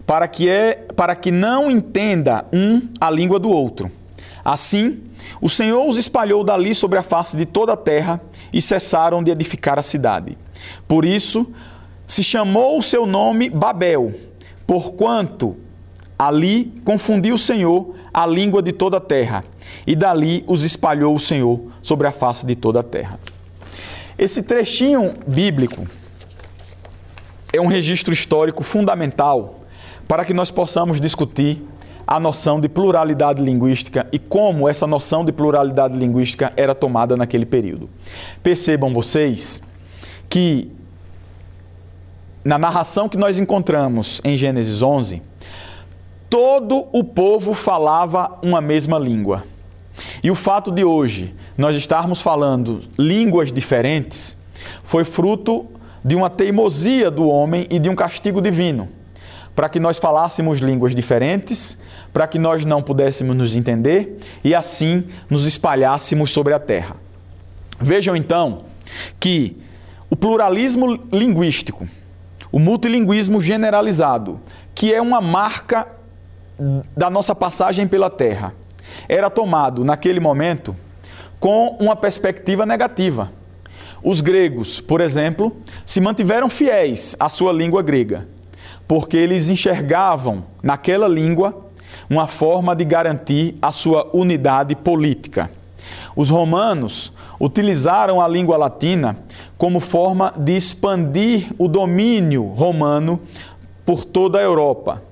para 0.07 0.29
que 0.29 0.47
é 0.47 0.75
para 0.95 1.17
que 1.17 1.31
não 1.31 1.71
entenda 1.71 2.45
um 2.53 2.83
a 3.01 3.09
língua 3.09 3.39
do 3.39 3.49
outro. 3.49 3.91
Assim, 4.45 5.01
o 5.41 5.49
Senhor 5.49 5.89
os 5.89 5.97
espalhou 5.97 6.45
dali 6.45 6.75
sobre 6.75 6.99
a 6.99 7.03
face 7.03 7.35
de 7.35 7.47
toda 7.47 7.73
a 7.73 7.79
terra 7.79 8.21
e 8.53 8.61
cessaram 8.61 9.23
de 9.23 9.31
edificar 9.31 9.79
a 9.79 9.83
cidade. 9.83 10.37
Por 10.87 11.03
isso, 11.03 11.51
se 12.07 12.23
chamou 12.23 12.79
o 12.79 12.83
seu 12.83 13.07
nome 13.07 13.51
Babel, 13.51 14.15
porquanto 14.67 15.57
ali 16.19 16.73
confundiu 16.85 17.35
o 17.35 17.39
Senhor 17.39 17.95
a 18.13 18.27
língua 18.27 18.63
de 18.63 18.73
toda 18.73 18.97
a 18.97 19.01
terra, 19.01 19.45
e 19.87 19.95
dali 19.95 20.45
os 20.47 20.63
espalhou 20.63 21.15
o 21.15 21.21
Senhor 21.21 21.61
sobre 21.83 22.07
a 22.07 22.13
face 22.13 22.47
de 22.47 22.55
toda 22.55 22.81
a 22.81 22.83
terra. 22.83 23.19
Esse 24.19 24.43
trechinho 24.43 25.13
bíblico 25.27 25.87
é 27.53 27.61
um 27.61 27.67
registro 27.67 28.13
histórico 28.13 28.63
fundamental 28.63 29.61
para 30.09 30.25
que 30.25 30.33
nós 30.33 30.51
possamos 30.51 31.01
discutir 31.01 31.63
a 32.07 32.21
noção 32.21 32.61
de 32.61 32.69
pluralidade 32.69 33.43
linguística 33.43 34.07
e 34.13 34.19
como 34.19 34.69
essa 34.69 34.87
noção 34.87 35.25
de 35.25 35.33
pluralidade 35.33 35.95
linguística 35.97 36.53
era 36.57 36.75
tomada 36.75 37.17
naquele 37.17 37.45
período. 37.45 37.91
Percebam 38.43 38.95
vocês 38.95 39.61
que 40.29 40.71
na 42.47 42.59
narração 42.59 43.09
que 43.09 43.19
nós 43.19 43.41
encontramos 43.41 44.21
em 44.25 44.37
Gênesis 44.37 44.81
11, 44.81 45.21
todo 46.31 46.87
o 46.93 47.03
povo 47.03 47.53
falava 47.53 48.39
uma 48.41 48.61
mesma 48.61 49.01
língua. 49.01 49.43
E 50.23 50.31
o 50.31 50.35
fato 50.37 50.71
de 50.71 50.85
hoje 50.85 51.35
nós 51.59 51.75
estarmos 51.75 52.23
falando 52.23 52.83
línguas 52.97 53.53
diferentes 53.53 54.37
foi 54.85 55.05
fruto 55.05 55.67
de 56.05 56.15
uma 56.15 56.31
teimosia 56.31 57.11
do 57.11 57.29
homem 57.29 57.67
e 57.69 57.81
de 57.81 57.91
um 57.91 57.97
castigo 57.97 58.41
divino, 58.41 58.89
para 59.53 59.69
que 59.69 59.81
nós 59.81 59.99
falássemos 59.99 60.61
línguas 60.61 60.95
diferentes, 60.95 61.77
para 62.13 62.29
que 62.29 62.39
nós 62.39 62.65
não 62.65 62.81
pudéssemos 62.81 63.35
nos 63.35 63.57
entender 63.57 64.19
e 64.45 64.55
assim 64.55 65.09
nos 65.29 65.47
espalhássemos 65.47 66.31
sobre 66.31 66.55
a 66.55 66.61
terra. 66.61 66.95
Vejam 67.81 68.15
então 68.15 68.67
que 69.19 69.57
o 70.09 70.15
pluralismo 70.15 70.97
linguístico, 71.13 71.89
o 72.51 72.59
multilinguismo 72.59 73.41
generalizado, 73.41 74.41
que 74.75 74.93
é 74.93 75.01
uma 75.01 75.21
marca 75.21 75.87
da 76.97 77.11
nossa 77.11 77.35
passagem 77.35 77.87
pela 77.87 78.09
terra, 78.09 78.55
era 79.09 79.29
tomado 79.29 79.85
naquele 79.85 80.21
momento 80.21 80.75
com 81.39 81.77
uma 81.79 81.95
perspectiva 81.95 82.65
negativa. 82.65 83.31
Os 84.03 84.21
gregos, 84.21 84.81
por 84.81 85.01
exemplo, 85.01 85.57
se 85.85 86.01
mantiveram 86.01 86.49
fiéis 86.49 87.17
à 87.19 87.29
sua 87.29 87.53
língua 87.53 87.83
grega, 87.83 88.27
porque 88.87 89.17
eles 89.17 89.49
enxergavam 89.49 90.45
naquela 90.63 91.09
língua 91.09 91.67
uma 92.09 92.27
forma 92.27 92.75
de 92.75 92.85
garantir 92.85 93.57
a 93.61 93.73
sua 93.73 94.09
unidade 94.15 94.77
política. 94.77 95.51
Os 96.15 96.31
romanos 96.31 97.13
utilizaram 97.39 98.21
a 98.21 98.29
língua 98.29 98.57
latina 98.57 99.17
como 99.57 99.81
forma 99.81 100.33
de 100.37 100.57
expandir 100.57 101.53
o 101.59 101.69
domínio 101.69 102.45
romano 102.47 103.21
por 103.85 104.05
toda 104.05 104.39
a 104.39 104.43
Europa. 104.43 105.03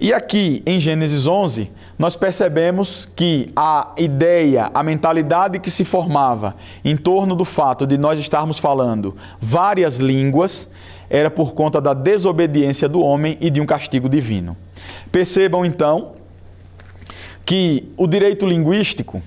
E 0.00 0.14
aqui 0.14 0.62
em 0.64 0.80
Gênesis 0.80 1.26
11, 1.26 1.70
nós 1.98 2.16
percebemos 2.16 3.06
que 3.14 3.50
a 3.54 3.92
ideia, 3.98 4.70
a 4.72 4.82
mentalidade 4.82 5.60
que 5.60 5.70
se 5.70 5.84
formava 5.84 6.56
em 6.82 6.96
torno 6.96 7.36
do 7.36 7.44
fato 7.44 7.86
de 7.86 7.98
nós 7.98 8.18
estarmos 8.18 8.58
falando 8.58 9.14
várias 9.38 9.98
línguas 9.98 10.70
era 11.10 11.30
por 11.30 11.52
conta 11.52 11.80
da 11.80 11.92
desobediência 11.92 12.88
do 12.88 13.02
homem 13.02 13.36
e 13.40 13.50
de 13.50 13.60
um 13.60 13.66
castigo 13.66 14.08
divino. 14.08 14.56
Percebam 15.12 15.66
então 15.66 16.12
que 17.44 17.92
o 17.96 18.06
direito 18.06 18.46
linguístico, 18.46 19.20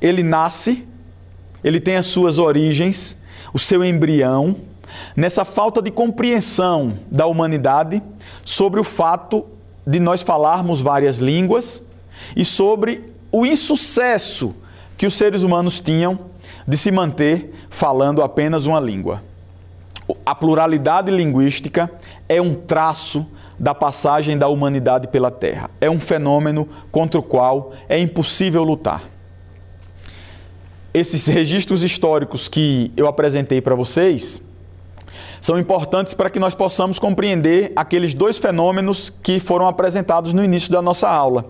ele 0.00 0.24
nasce, 0.24 0.88
ele 1.62 1.80
tem 1.80 1.96
as 1.96 2.06
suas 2.06 2.38
origens, 2.38 3.16
o 3.52 3.58
seu 3.58 3.84
embrião, 3.84 4.56
nessa 5.16 5.44
falta 5.44 5.80
de 5.80 5.90
compreensão 5.90 6.92
da 7.10 7.26
humanidade 7.26 8.02
sobre 8.44 8.80
o 8.80 8.84
fato 8.84 9.46
de 9.86 9.98
nós 9.98 10.22
falarmos 10.22 10.80
várias 10.80 11.18
línguas 11.18 11.82
e 12.36 12.44
sobre 12.44 13.04
o 13.32 13.46
insucesso 13.46 14.54
que 14.96 15.06
os 15.06 15.14
seres 15.14 15.42
humanos 15.42 15.80
tinham 15.80 16.18
de 16.66 16.76
se 16.76 16.90
manter 16.90 17.54
falando 17.70 18.22
apenas 18.22 18.66
uma 18.66 18.78
língua. 18.78 19.22
A 20.26 20.34
pluralidade 20.34 21.10
linguística 21.10 21.90
é 22.28 22.40
um 22.40 22.54
traço 22.54 23.26
da 23.58 23.74
passagem 23.74 24.36
da 24.36 24.48
humanidade 24.48 25.08
pela 25.08 25.30
Terra. 25.30 25.70
É 25.80 25.88
um 25.88 26.00
fenômeno 26.00 26.68
contra 26.90 27.20
o 27.20 27.22
qual 27.22 27.72
é 27.88 27.98
impossível 27.98 28.62
lutar. 28.62 29.02
Esses 30.92 31.26
registros 31.26 31.82
históricos 31.84 32.48
que 32.48 32.92
eu 32.96 33.06
apresentei 33.06 33.60
para 33.60 33.74
vocês 33.76 34.42
são 35.40 35.58
importantes 35.58 36.14
para 36.14 36.28
que 36.28 36.38
nós 36.38 36.54
possamos 36.54 36.98
compreender 36.98 37.72
aqueles 37.76 38.12
dois 38.12 38.38
fenômenos 38.38 39.08
que 39.22 39.38
foram 39.38 39.68
apresentados 39.68 40.32
no 40.32 40.44
início 40.44 40.70
da 40.70 40.82
nossa 40.82 41.08
aula: 41.08 41.44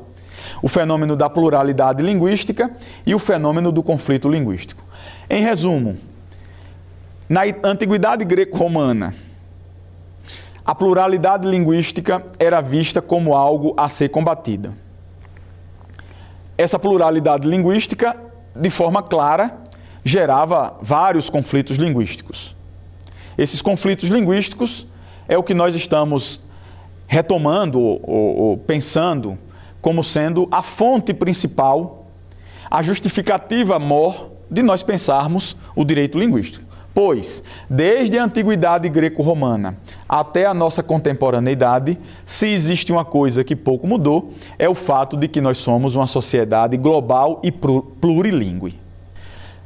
o 0.63 0.69
fenômeno 0.69 1.17
da 1.17 1.31
pluralidade 1.31 2.03
linguística 2.03 2.71
e 3.07 3.15
o 3.15 3.19
fenômeno 3.19 3.73
do 3.73 3.83
conflito 3.83 4.29
linguístico. 4.29 4.85
Em 5.29 5.43
resumo, 5.43 5.97
na 7.29 7.43
antiguidade 7.65 8.25
greco-romana, 8.25 9.15
a 10.65 10.75
pluralidade 10.75 11.49
linguística 11.49 12.23
era 12.39 12.61
vista 12.61 13.01
como 13.01 13.35
algo 13.35 13.73
a 13.77 13.89
ser 13.89 14.11
combatida. 14.11 14.73
Essa 16.59 16.79
pluralidade 16.79 17.49
linguística, 17.49 18.15
de 18.55 18.71
forma 18.71 19.03
clara, 19.03 19.59
gerava 20.05 20.77
vários 20.81 21.29
conflitos 21.29 21.77
linguísticos. 21.77 22.55
Esses 23.37 23.63
conflitos 23.63 24.09
linguísticos 24.09 24.87
é 25.29 25.37
o 25.39 25.43
que 25.43 25.55
nós 25.55 25.75
estamos 25.75 26.41
retomando 27.07 27.81
ou, 27.81 28.01
ou 28.07 28.57
pensando 28.57 29.39
como 29.81 30.05
sendo 30.05 30.47
a 30.51 30.63
fonte 30.63 31.15
principal, 31.15 32.07
a 32.71 32.83
justificativa 32.83 33.79
mor 33.79 34.31
de 34.51 34.63
nós 34.63 34.83
pensarmos 34.83 35.57
o 35.75 35.85
direito 35.85 36.19
linguístico. 36.19 36.70
Pois, 36.93 37.43
desde 37.69 38.19
a 38.19 38.25
antiguidade 38.25 38.89
greco-romana 38.89 39.77
até 40.09 40.45
a 40.45 40.53
nossa 40.53 40.83
contemporaneidade, 40.83 41.99
se 42.27 42.49
existe 42.49 42.93
uma 42.93 43.05
coisa 43.05 43.45
que 43.45 43.55
pouco 43.55 43.87
mudou, 43.87 44.33
é 44.59 44.69
o 44.69 44.75
fato 44.75 45.17
de 45.17 45.29
que 45.29 45.41
nós 45.41 45.59
somos 45.59 45.95
uma 45.95 46.07
sociedade 46.07 46.77
global 46.77 47.41
e 47.45 47.53
plurilingue. 47.53 48.79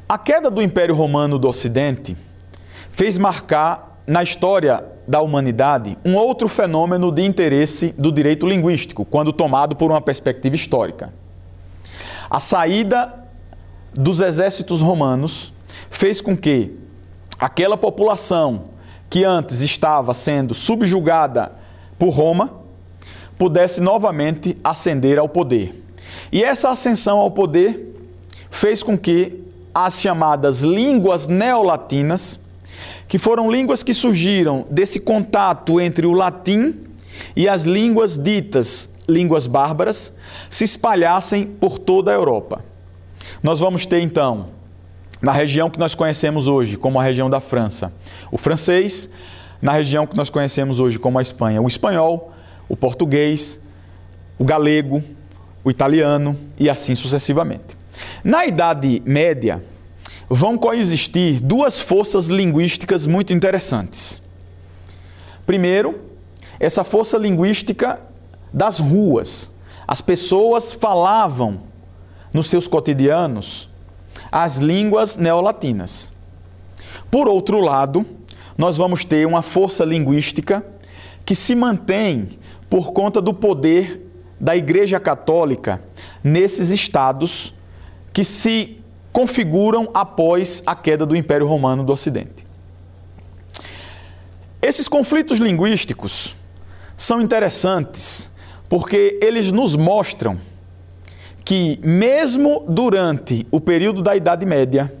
A 0.07 0.19
queda 0.19 0.51
do 0.51 0.61
Império 0.61 0.93
Romano 0.93 1.39
do 1.39 1.47
Ocidente 1.47 2.15
fez 2.91 3.17
marcar 3.17 4.01
na 4.05 4.21
história 4.21 4.83
da 5.07 5.19
humanidade 5.19 5.97
um 6.05 6.15
outro 6.15 6.47
fenômeno 6.47 7.11
de 7.11 7.23
interesse 7.23 7.93
do 7.97 8.11
direito 8.11 8.45
linguístico, 8.45 9.03
quando 9.03 9.33
tomado 9.33 9.75
por 9.75 9.89
uma 9.89 10.01
perspectiva 10.01 10.55
histórica. 10.55 11.11
A 12.29 12.39
saída 12.39 13.25
dos 13.93 14.19
exércitos 14.19 14.79
romanos 14.79 15.51
fez 15.89 16.21
com 16.21 16.37
que 16.37 16.84
aquela 17.39 17.77
população 17.77 18.65
que 19.09 19.23
antes 19.23 19.61
estava 19.61 20.13
sendo 20.13 20.53
subjugada 20.53 21.51
por 21.97 22.09
Roma 22.09 22.53
pudesse 23.37 23.81
novamente 23.81 24.57
ascender 24.63 25.19
ao 25.19 25.27
poder. 25.27 25.83
E 26.31 26.43
essa 26.43 26.69
ascensão 26.69 27.17
ao 27.19 27.31
poder 27.31 27.93
fez 28.49 28.81
com 28.81 28.97
que 28.97 29.43
as 29.73 29.99
chamadas 29.99 30.61
línguas 30.61 31.27
neolatinas 31.27 32.39
que 33.07 33.17
foram 33.17 33.51
línguas 33.51 33.83
que 33.83 33.93
surgiram 33.93 34.65
desse 34.69 34.99
contato 34.99 35.79
entre 35.79 36.07
o 36.07 36.13
latim 36.13 36.75
e 37.35 37.47
as 37.47 37.63
línguas 37.63 38.17
ditas 38.17 38.89
línguas 39.07 39.47
bárbaras 39.47 40.11
se 40.49 40.63
espalhassem 40.63 41.45
por 41.45 41.77
toda 41.77 42.11
a 42.11 42.15
Europa. 42.15 42.63
Nós 43.41 43.59
vamos 43.59 43.85
ter 43.85 43.99
então, 44.01 44.47
na 45.25 45.31
região 45.31 45.71
que 45.71 45.79
nós 45.79 45.95
conhecemos 45.95 46.47
hoje 46.47 46.77
como 46.77 46.99
a 46.99 47.03
região 47.03 47.27
da 47.27 47.39
França, 47.39 47.91
o 48.31 48.37
francês, 48.37 49.09
na 49.59 49.71
região 49.71 50.05
que 50.05 50.15
nós 50.15 50.29
conhecemos 50.29 50.79
hoje 50.79 50.99
como 50.99 51.17
a 51.17 51.21
Espanha, 51.23 51.59
o 51.59 51.67
espanhol, 51.67 52.31
o 52.69 52.77
português, 52.77 53.59
o 54.37 54.45
galego, 54.45 55.03
o 55.63 55.71
italiano 55.71 56.37
e 56.59 56.69
assim 56.69 56.93
sucessivamente. 56.93 57.75
Na 58.23 58.45
Idade 58.45 59.01
Média, 59.03 59.63
vão 60.29 60.59
coexistir 60.59 61.41
duas 61.41 61.79
forças 61.79 62.27
linguísticas 62.27 63.07
muito 63.07 63.33
interessantes. 63.33 64.21
Primeiro, 65.43 66.01
essa 66.59 66.83
força 66.83 67.17
linguística 67.17 67.99
das 68.53 68.79
ruas. 68.79 69.51
As 69.87 70.01
pessoas 70.01 70.71
falavam 70.71 71.61
nos 72.31 72.47
seus 72.47 72.67
cotidianos 72.67 73.73
as 74.31 74.57
línguas 74.57 75.17
neolatinas. 75.17 76.11
Por 77.09 77.27
outro 77.27 77.59
lado, 77.59 78.05
nós 78.57 78.77
vamos 78.77 79.03
ter 79.03 79.25
uma 79.25 79.41
força 79.41 79.83
linguística 79.83 80.65
que 81.25 81.35
se 81.35 81.55
mantém 81.55 82.29
por 82.69 82.91
conta 82.91 83.21
do 83.21 83.33
poder 83.33 84.01
da 84.39 84.55
Igreja 84.55 84.99
Católica 84.99 85.81
nesses 86.23 86.69
estados 86.69 87.53
que 88.13 88.23
se 88.23 88.79
configuram 89.11 89.89
após 89.93 90.61
a 90.65 90.75
queda 90.75 91.05
do 91.05 91.15
Império 91.15 91.47
Romano 91.47 91.83
do 91.83 91.93
Ocidente. 91.93 92.45
Esses 94.61 94.87
conflitos 94.87 95.39
linguísticos 95.39 96.35
são 96.97 97.21
interessantes 97.21 98.31
porque 98.67 99.19
eles 99.21 99.51
nos 99.51 99.75
mostram 99.75 100.39
que, 101.45 101.79
mesmo 101.83 102.65
durante 102.67 103.45
o 103.51 103.61
período 103.61 104.01
da 104.01 104.15
Idade 104.15 104.47
Média, 104.47 104.91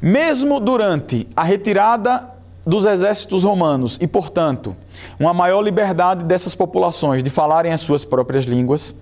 mesmo 0.00 0.58
durante 0.58 1.28
a 1.36 1.44
retirada 1.44 2.26
dos 2.66 2.86
exércitos 2.86 3.44
romanos 3.44 3.98
e, 4.00 4.06
portanto, 4.06 4.74
uma 5.20 5.34
maior 5.34 5.60
liberdade 5.60 6.24
dessas 6.24 6.54
populações 6.54 7.22
de 7.22 7.28
falarem 7.28 7.72
as 7.72 7.82
suas 7.82 8.04
próprias 8.04 8.44
línguas, 8.44 8.96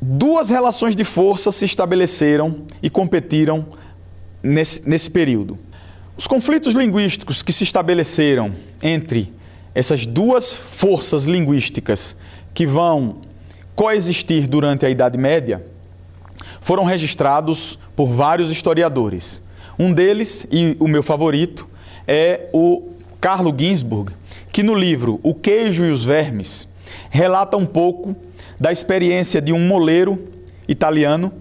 duas 0.00 0.50
relações 0.50 0.96
de 0.96 1.04
força 1.04 1.52
se 1.52 1.64
estabeleceram 1.64 2.62
e 2.82 2.90
competiram 2.90 3.66
nesse, 4.42 4.88
nesse 4.88 5.10
período. 5.10 5.58
Os 6.16 6.26
conflitos 6.26 6.74
linguísticos 6.74 7.42
que 7.42 7.52
se 7.52 7.62
estabeleceram 7.62 8.52
entre 8.82 9.32
essas 9.74 10.06
duas 10.06 10.52
forças 10.52 11.24
linguísticas 11.24 12.16
que 12.52 12.66
vão 12.66 13.27
coexistir 13.78 14.48
durante 14.48 14.84
a 14.84 14.90
Idade 14.90 15.16
Média 15.16 15.64
foram 16.60 16.82
registrados 16.82 17.78
por 17.94 18.06
vários 18.06 18.50
historiadores. 18.50 19.40
Um 19.78 19.92
deles, 19.92 20.48
e 20.50 20.76
o 20.80 20.88
meu 20.88 21.00
favorito, 21.00 21.64
é 22.04 22.48
o 22.52 22.88
Carlo 23.20 23.54
Ginzburg, 23.56 24.12
que 24.52 24.64
no 24.64 24.74
livro 24.74 25.20
O 25.22 25.32
Queijo 25.32 25.84
e 25.84 25.90
os 25.90 26.04
Vermes 26.04 26.68
relata 27.08 27.56
um 27.56 27.64
pouco 27.64 28.16
da 28.58 28.72
experiência 28.72 29.40
de 29.40 29.52
um 29.52 29.60
moleiro 29.60 30.28
italiano 30.66 31.32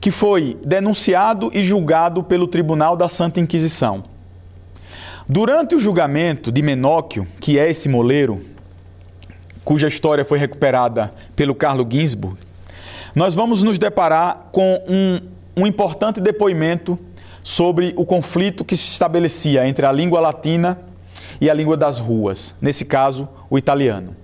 que 0.00 0.10
foi 0.10 0.58
denunciado 0.64 1.52
e 1.54 1.62
julgado 1.62 2.24
pelo 2.24 2.48
Tribunal 2.48 2.96
da 2.96 3.08
Santa 3.08 3.38
Inquisição. 3.38 4.02
Durante 5.28 5.76
o 5.76 5.78
julgamento 5.78 6.50
de 6.50 6.62
Menóquio, 6.62 7.28
que 7.40 7.60
é 7.60 7.70
esse 7.70 7.88
moleiro, 7.88 8.44
cuja 9.66 9.88
história 9.88 10.24
foi 10.24 10.38
recuperada 10.38 11.12
pelo 11.34 11.52
Carlo 11.52 11.84
Ginzburg, 11.90 12.38
nós 13.12 13.34
vamos 13.34 13.64
nos 13.64 13.78
deparar 13.80 14.46
com 14.52 14.80
um, 14.88 15.18
um 15.62 15.66
importante 15.66 16.20
depoimento 16.20 16.96
sobre 17.42 17.92
o 17.96 18.06
conflito 18.06 18.64
que 18.64 18.76
se 18.76 18.86
estabelecia 18.92 19.66
entre 19.66 19.84
a 19.84 19.90
língua 19.90 20.20
latina 20.20 20.78
e 21.40 21.50
a 21.50 21.54
língua 21.54 21.76
das 21.76 21.98
ruas, 21.98 22.54
nesse 22.60 22.84
caso, 22.84 23.28
o 23.50 23.58
italiano. 23.58 24.14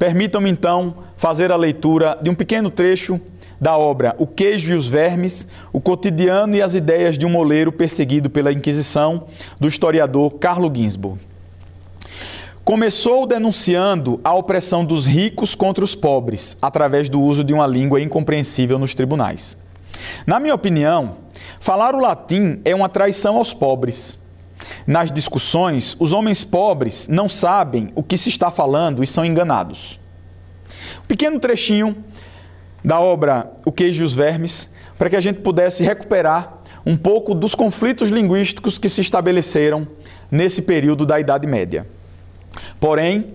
Permitam-me 0.00 0.50
então 0.50 0.96
fazer 1.16 1.52
a 1.52 1.56
leitura 1.56 2.18
de 2.20 2.28
um 2.28 2.34
pequeno 2.34 2.68
trecho 2.68 3.20
da 3.60 3.78
obra 3.78 4.16
O 4.18 4.26
Queijo 4.26 4.72
e 4.72 4.76
os 4.76 4.88
Vermes, 4.88 5.46
o 5.72 5.80
cotidiano 5.80 6.56
e 6.56 6.60
as 6.60 6.74
ideias 6.74 7.16
de 7.16 7.24
um 7.24 7.30
moleiro 7.30 7.70
perseguido 7.70 8.28
pela 8.28 8.52
Inquisição, 8.52 9.28
do 9.60 9.68
historiador 9.68 10.34
Carlo 10.40 10.70
Ginzburg. 10.74 11.20
Começou 12.66 13.28
denunciando 13.28 14.20
a 14.24 14.34
opressão 14.34 14.84
dos 14.84 15.06
ricos 15.06 15.54
contra 15.54 15.84
os 15.84 15.94
pobres, 15.94 16.56
através 16.60 17.08
do 17.08 17.20
uso 17.20 17.44
de 17.44 17.54
uma 17.54 17.64
língua 17.64 18.00
incompreensível 18.00 18.76
nos 18.76 18.92
tribunais. 18.92 19.56
Na 20.26 20.40
minha 20.40 20.52
opinião, 20.52 21.18
falar 21.60 21.94
o 21.94 22.00
latim 22.00 22.60
é 22.64 22.74
uma 22.74 22.88
traição 22.88 23.36
aos 23.36 23.54
pobres. 23.54 24.18
Nas 24.84 25.12
discussões, 25.12 25.96
os 26.00 26.12
homens 26.12 26.42
pobres 26.42 27.06
não 27.06 27.28
sabem 27.28 27.92
o 27.94 28.02
que 28.02 28.18
se 28.18 28.30
está 28.30 28.50
falando 28.50 29.00
e 29.00 29.06
são 29.06 29.24
enganados. 29.24 30.00
Um 31.04 31.06
pequeno 31.06 31.38
trechinho 31.38 31.96
da 32.84 32.98
obra 32.98 33.48
O 33.64 33.70
Queijo 33.70 34.02
e 34.02 34.04
os 34.04 34.12
Vermes, 34.12 34.68
para 34.98 35.08
que 35.08 35.14
a 35.14 35.20
gente 35.20 35.38
pudesse 35.38 35.84
recuperar 35.84 36.58
um 36.84 36.96
pouco 36.96 37.32
dos 37.32 37.54
conflitos 37.54 38.10
linguísticos 38.10 38.76
que 38.76 38.88
se 38.88 39.02
estabeleceram 39.02 39.86
nesse 40.28 40.62
período 40.62 41.06
da 41.06 41.20
Idade 41.20 41.46
Média. 41.46 41.86
Porém, 42.80 43.26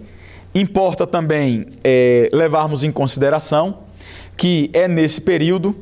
importa 0.53 1.07
também 1.07 1.67
é, 1.83 2.29
levarmos 2.33 2.83
em 2.83 2.91
consideração 2.91 3.79
que 4.37 4.69
é 4.73 4.87
nesse 4.87 5.21
período, 5.21 5.75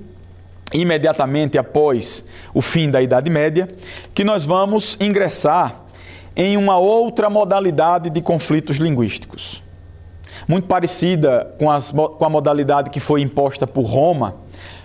imediatamente 0.74 1.58
após 1.58 2.26
o 2.54 2.62
fim 2.62 2.90
da 2.90 3.02
Idade 3.02 3.30
Média, 3.30 3.68
que 4.14 4.24
nós 4.24 4.46
vamos 4.46 4.98
ingressar 5.00 5.84
em 6.36 6.58
uma 6.58 6.78
outra 6.78 7.30
modalidade 7.30 8.10
de 8.10 8.22
conflitos 8.22 8.78
linguísticos 8.78 9.64
muito 10.48 10.68
parecida 10.68 11.54
com, 11.60 11.70
as, 11.70 11.92
com 11.92 12.26
a 12.26 12.30
modalidade 12.30 12.90
que 12.90 13.00
foi 13.00 13.22
imposta 13.22 13.68
por 13.68 13.84
Roma 13.84 14.36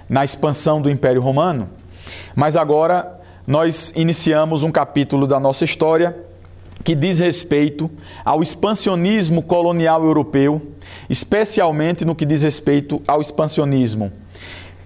na 0.09 0.23
expansão 0.25 0.81
do 0.81 0.91
Império 0.91 1.23
Romano. 1.23 1.71
Mas 2.35 2.57
agora 2.57 3.21
nós 3.47 3.93
iniciamos 3.97 4.63
um 4.63 4.71
capítulo 4.71 5.27
da 5.27 5.39
nossa 5.41 5.65
história 5.65 6.17
que 6.85 6.95
diz 6.95 7.19
respeito 7.19 7.91
ao 8.25 8.43
expansionismo 8.43 9.43
colonial 9.43 10.05
europeu, 10.05 10.61
especialmente 11.09 12.05
no 12.05 12.15
que 12.15 12.27
diz 12.27 12.43
respeito 12.43 13.03
ao 13.09 13.21
expansionismo 13.21 14.13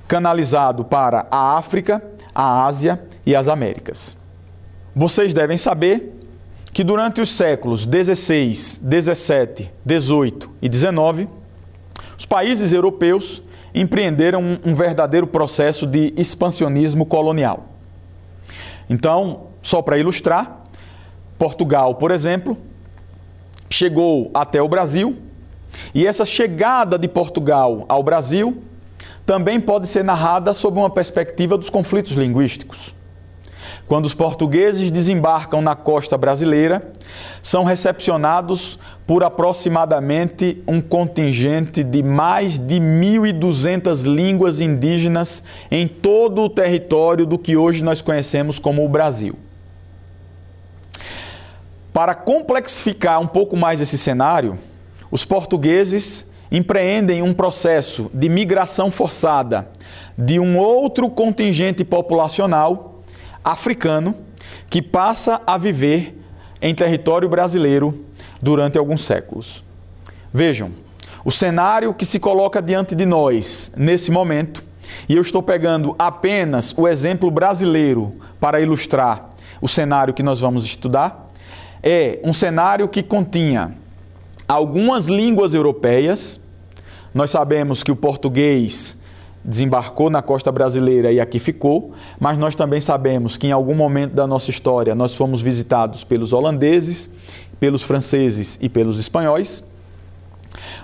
canalizado 0.07 0.85
para 0.85 1.27
a 1.31 1.59
África, 1.59 2.03
a 2.35 2.65
Ásia 2.65 2.99
e 3.27 3.37
as 3.37 3.47
Américas. 3.47 4.17
Vocês 4.97 5.35
devem 5.35 5.59
saber 5.59 6.15
que 6.73 6.83
durante 6.83 7.21
os 7.21 7.31
séculos 7.31 7.85
16, 7.85 8.81
17, 8.83 9.71
18 9.85 10.51
e 10.63 10.69
19, 10.69 11.29
os 12.17 12.25
países 12.25 12.73
europeus 12.73 13.43
empreenderam 13.75 14.41
um, 14.41 14.59
um 14.65 14.75
verdadeiro 14.75 15.27
processo 15.27 15.87
de 15.87 16.13
expansionismo 16.17 17.05
colonial. 17.05 17.67
Então, 18.89 19.49
só 19.61 19.83
para 19.83 19.99
ilustrar, 19.99 20.58
Portugal, 21.39 21.95
por 21.95 22.11
exemplo, 22.11 22.59
chegou 23.71 24.31
até 24.35 24.61
o 24.61 24.69
Brasil, 24.69 25.17
e 25.95 26.07
essa 26.07 26.25
chegada 26.25 26.99
de 26.99 27.07
Portugal 27.09 27.85
ao 27.89 28.03
Brasil 28.03 28.63
também 29.25 29.61
pode 29.61 29.87
ser 29.87 30.03
narrada 30.03 30.53
sob 30.55 30.79
uma 30.79 30.91
perspectiva 30.91 31.57
dos 31.57 31.71
conflitos 31.71 32.13
linguísticos. 32.15 32.95
Quando 33.87 34.05
os 34.05 34.15
portugueses 34.15 34.91
desembarcam 34.91 35.63
na 35.63 35.75
costa 35.75 36.19
brasileira, 36.19 36.91
são 37.41 37.65
recepcionados 37.65 38.79
por 39.07 39.25
aproximadamente 39.25 40.63
um 40.67 40.81
contingente 40.81 41.83
de 41.83 42.03
mais 42.03 42.59
de 42.59 42.77
1.200 42.77 44.03
línguas 44.05 44.61
indígenas 44.61 45.43
em 45.71 45.89
todo 45.89 46.43
o 46.43 46.51
território 46.51 47.25
do 47.25 47.39
que 47.39 47.57
hoje 47.57 47.83
nós 47.83 48.03
conhecemos 48.03 48.59
como 48.59 48.85
o 48.85 48.89
Brasil. 48.89 49.37
Para 51.99 52.15
complexificar 52.15 53.21
um 53.21 53.27
pouco 53.27 53.57
mais 53.57 53.81
esse 53.81 53.99
cenário, 53.99 54.57
os 55.11 55.25
portugueses 55.25 56.25
empreendem 56.49 57.23
um 57.23 57.35
processo 57.35 58.09
de 58.15 58.29
migração 58.29 58.89
forçada 58.89 59.69
de 60.17 60.39
um 60.39 60.57
outro 60.59 61.11
contingente 61.11 61.83
populacional 61.83 63.03
africano 63.43 64.15
que 64.71 64.81
passa 64.81 65.43
a 65.45 65.59
viver 65.59 66.17
em 66.63 66.73
território 66.73 67.29
brasileiro 67.29 68.05
durante 68.41 68.79
alguns 68.79 69.05
séculos. 69.05 69.65
Vejam, 70.33 70.71
o 71.25 71.33
cenário 71.33 71.93
que 71.93 72.07
se 72.07 72.21
coloca 72.21 72.63
diante 72.63 72.95
de 72.95 73.05
nós 73.05 73.73
nesse 73.77 74.13
momento, 74.13 74.63
e 75.09 75.17
eu 75.17 75.23
estou 75.23 75.43
pegando 75.43 75.97
apenas 75.99 76.73
o 76.79 76.87
exemplo 76.87 77.29
brasileiro 77.29 78.15
para 78.39 78.61
ilustrar 78.61 79.31
o 79.61 79.67
cenário 79.67 80.15
que 80.15 80.23
nós 80.23 80.41
vamos 80.41 80.65
estudar, 80.65 81.28
é 81.83 82.19
um 82.25 82.33
cenário 82.33 82.89
que 82.89 83.03
continha 83.03 83.75
algumas 84.47 85.07
línguas 85.07 85.55
europeias. 85.55 86.41
Nós 87.15 87.31
sabemos 87.31 87.83
que 87.83 87.93
o 87.93 87.97
português 87.97 88.97
desembarcou 89.45 90.11
na 90.11 90.21
costa 90.21 90.51
brasileira 90.53 91.13
e 91.13 91.21
aqui 91.21 91.39
ficou, 91.39 91.93
mas 92.19 92.37
nós 92.37 92.55
também 92.55 92.81
sabemos 92.81 93.37
que 93.37 93.47
em 93.47 93.53
algum 93.53 93.75
momento 93.75 94.13
da 94.13 94.27
nossa 94.27 94.51
história 94.51 94.95
nós 94.95 95.15
fomos 95.15 95.41
visitados 95.41 96.05
pelos 96.05 96.33
holandeses, 96.33 97.11
pelos 97.59 97.83
franceses 97.83 98.59
e 98.61 98.69
pelos 98.69 98.99
espanhóis. 98.99 99.65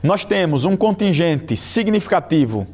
Nós 0.02 0.24
temos 0.24 0.64
um 0.64 0.76
contingente 0.76 1.56
significativo 1.56 2.66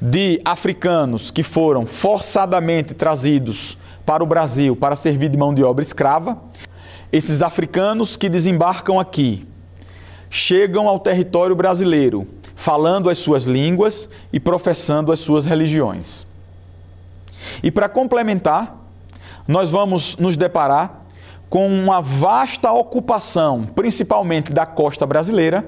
de 0.00 0.40
africanos 0.44 1.30
que 1.30 1.42
foram 1.42 1.84
forçadamente 1.84 2.94
trazidos 2.94 3.76
para 4.06 4.24
o 4.24 4.26
Brasil 4.26 4.74
para 4.74 4.96
servir 4.96 5.28
de 5.28 5.36
mão 5.36 5.52
de 5.52 5.62
obra 5.62 5.84
escrava. 5.84 6.38
Esses 7.12 7.42
africanos 7.42 8.16
que 8.16 8.28
desembarcam 8.28 8.98
aqui 9.00 9.46
chegam 10.28 10.88
ao 10.88 11.00
território 11.00 11.56
brasileiro 11.56 12.26
falando 12.54 13.08
as 13.08 13.18
suas 13.18 13.44
línguas 13.44 14.06
e 14.30 14.38
professando 14.38 15.10
as 15.10 15.18
suas 15.18 15.46
religiões. 15.46 16.26
E 17.62 17.70
para 17.70 17.88
complementar, 17.88 18.76
nós 19.48 19.70
vamos 19.70 20.16
nos 20.18 20.36
deparar 20.36 21.00
com 21.48 21.66
uma 21.66 22.02
vasta 22.02 22.70
ocupação, 22.70 23.64
principalmente 23.64 24.52
da 24.52 24.66
costa 24.66 25.06
brasileira, 25.06 25.64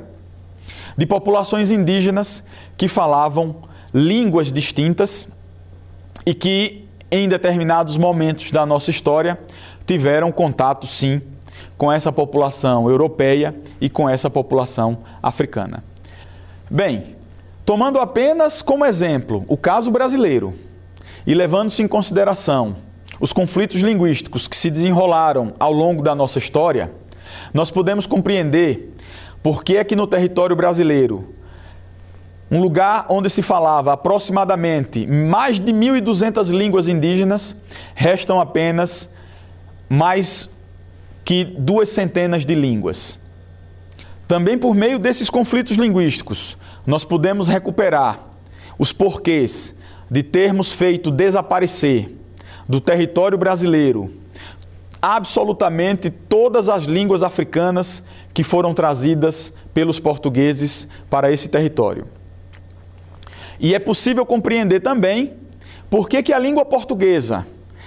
de 0.96 1.06
populações 1.06 1.70
indígenas 1.70 2.44
que 2.76 2.86
falavam 2.86 3.56
línguas 3.94 4.52
distintas 4.52 5.28
e 6.26 6.34
que, 6.34 6.86
em 7.10 7.26
determinados 7.26 7.96
momentos 7.96 8.50
da 8.50 8.66
nossa 8.66 8.90
história, 8.90 9.40
tiveram 9.86 10.30
contato, 10.30 10.86
sim, 10.86 11.22
com 11.82 11.90
essa 11.90 12.12
população 12.12 12.88
europeia 12.88 13.52
e 13.80 13.90
com 13.90 14.08
essa 14.08 14.30
população 14.30 14.98
africana. 15.20 15.82
Bem, 16.70 17.16
tomando 17.66 17.98
apenas 17.98 18.62
como 18.62 18.84
exemplo 18.84 19.44
o 19.48 19.56
caso 19.56 19.90
brasileiro 19.90 20.54
e 21.26 21.34
levando-se 21.34 21.82
em 21.82 21.88
consideração 21.88 22.76
os 23.18 23.32
conflitos 23.32 23.80
linguísticos 23.80 24.46
que 24.46 24.56
se 24.56 24.70
desenrolaram 24.70 25.54
ao 25.58 25.72
longo 25.72 26.04
da 26.04 26.14
nossa 26.14 26.38
história, 26.38 26.92
nós 27.52 27.68
podemos 27.68 28.06
compreender 28.06 28.92
por 29.42 29.64
que 29.64 29.76
é 29.76 29.82
que 29.82 29.96
no 29.96 30.06
território 30.06 30.54
brasileiro, 30.54 31.34
um 32.48 32.60
lugar 32.60 33.06
onde 33.08 33.28
se 33.28 33.42
falava 33.42 33.92
aproximadamente 33.92 35.04
mais 35.04 35.58
de 35.58 35.72
1.200 35.72 36.48
línguas 36.56 36.86
indígenas, 36.86 37.56
restam 37.96 38.40
apenas 38.40 39.10
mais 39.88 40.48
que 41.24 41.44
duas 41.44 41.88
centenas 41.88 42.44
de 42.44 42.54
línguas. 42.54 43.18
Também 44.26 44.56
por 44.56 44.74
meio 44.74 44.98
desses 44.98 45.28
conflitos 45.28 45.76
linguísticos, 45.76 46.56
nós 46.86 47.04
podemos 47.04 47.48
recuperar 47.48 48.28
os 48.78 48.92
porquês 48.92 49.74
de 50.10 50.22
termos 50.22 50.72
feito 50.72 51.10
desaparecer 51.10 52.16
do 52.68 52.80
território 52.80 53.36
brasileiro 53.36 54.22
absolutamente 55.02 56.10
todas 56.10 56.68
as 56.68 56.84
línguas 56.84 57.24
africanas 57.24 58.04
que 58.32 58.44
foram 58.44 58.72
trazidas 58.72 59.52
pelos 59.74 59.98
portugueses 59.98 60.86
para 61.10 61.32
esse 61.32 61.48
território. 61.48 62.06
E 63.58 63.74
é 63.74 63.80
possível 63.80 64.24
compreender 64.24 64.78
também 64.78 65.34
por 65.90 66.08
que, 66.08 66.22
que 66.22 66.32
a 66.32 66.38
língua 66.38 66.64
portuguesa, 66.64 67.44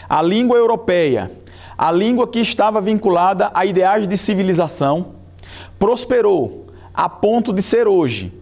a 0.09 0.21
língua 0.21 0.57
europeia, 0.57 1.31
a 1.77 1.91
língua 1.91 2.27
que 2.27 2.39
estava 2.39 2.79
vinculada 2.81 3.51
a 3.53 3.65
ideais 3.65 4.07
de 4.07 4.17
civilização, 4.17 5.13
prosperou 5.77 6.67
a 6.93 7.09
ponto 7.09 7.51
de 7.51 7.61
ser 7.61 7.87
hoje 7.87 8.33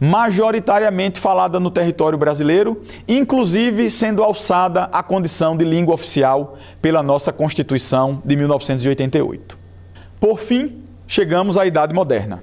majoritariamente 0.00 1.18
falada 1.18 1.58
no 1.58 1.70
território 1.70 2.18
brasileiro, 2.18 2.82
inclusive 3.08 3.90
sendo 3.90 4.22
alçada 4.22 4.84
à 4.92 5.02
condição 5.02 5.56
de 5.56 5.64
língua 5.64 5.94
oficial 5.94 6.56
pela 6.82 7.02
nossa 7.02 7.32
Constituição 7.32 8.20
de 8.24 8.36
1988. 8.36 9.58
Por 10.20 10.38
fim, 10.38 10.82
chegamos 11.06 11.56
à 11.56 11.66
Idade 11.66 11.94
Moderna, 11.94 12.42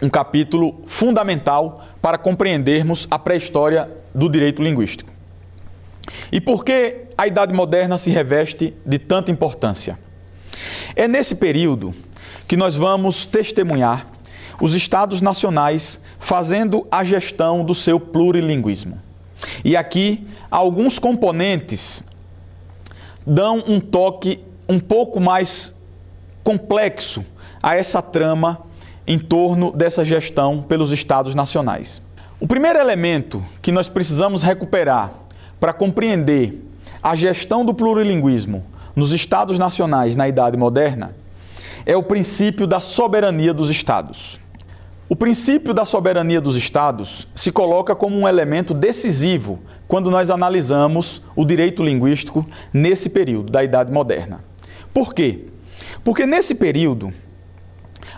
um 0.00 0.08
capítulo 0.08 0.80
fundamental 0.86 1.84
para 2.00 2.16
compreendermos 2.16 3.06
a 3.10 3.18
pré-história 3.18 3.90
do 4.14 4.28
direito 4.28 4.62
linguístico. 4.62 5.17
E 6.30 6.40
por 6.40 6.64
que 6.64 7.06
a 7.16 7.26
Idade 7.26 7.52
Moderna 7.52 7.98
se 7.98 8.10
reveste 8.10 8.74
de 8.84 8.98
tanta 8.98 9.30
importância? 9.30 9.98
É 10.94 11.06
nesse 11.06 11.34
período 11.34 11.94
que 12.46 12.56
nós 12.56 12.76
vamos 12.76 13.26
testemunhar 13.26 14.06
os 14.60 14.74
estados 14.74 15.20
nacionais 15.20 16.00
fazendo 16.18 16.86
a 16.90 17.04
gestão 17.04 17.64
do 17.64 17.74
seu 17.74 18.00
plurilinguismo. 18.00 19.00
E 19.64 19.76
aqui 19.76 20.26
alguns 20.50 20.98
componentes 20.98 22.02
dão 23.26 23.62
um 23.66 23.78
toque 23.78 24.40
um 24.68 24.80
pouco 24.80 25.20
mais 25.20 25.74
complexo 26.42 27.24
a 27.62 27.76
essa 27.76 28.00
trama 28.00 28.62
em 29.06 29.18
torno 29.18 29.70
dessa 29.70 30.04
gestão 30.04 30.62
pelos 30.62 30.92
estados 30.92 31.34
nacionais. 31.34 32.02
O 32.40 32.46
primeiro 32.46 32.78
elemento 32.78 33.44
que 33.60 33.72
nós 33.72 33.88
precisamos 33.88 34.42
recuperar 34.42 35.12
para 35.60 35.72
compreender 35.72 36.64
a 37.02 37.14
gestão 37.14 37.64
do 37.64 37.74
plurilinguismo 37.74 38.64
nos 38.94 39.12
estados 39.12 39.58
nacionais 39.58 40.16
na 40.16 40.28
Idade 40.28 40.56
Moderna 40.56 41.14
é 41.86 41.96
o 41.96 42.02
princípio 42.02 42.66
da 42.66 42.80
soberania 42.80 43.54
dos 43.54 43.70
estados. 43.70 44.38
O 45.08 45.16
princípio 45.16 45.72
da 45.72 45.86
soberania 45.86 46.38
dos 46.38 46.54
estados 46.54 47.26
se 47.34 47.50
coloca 47.50 47.94
como 47.94 48.14
um 48.18 48.28
elemento 48.28 48.74
decisivo 48.74 49.58
quando 49.86 50.10
nós 50.10 50.28
analisamos 50.28 51.22
o 51.34 51.46
direito 51.46 51.82
linguístico 51.82 52.46
nesse 52.74 53.08
período 53.08 53.50
da 53.50 53.64
Idade 53.64 53.90
Moderna. 53.90 54.44
Por 54.92 55.14
quê? 55.14 55.46
Porque 56.04 56.26
nesse 56.26 56.54
período, 56.54 57.10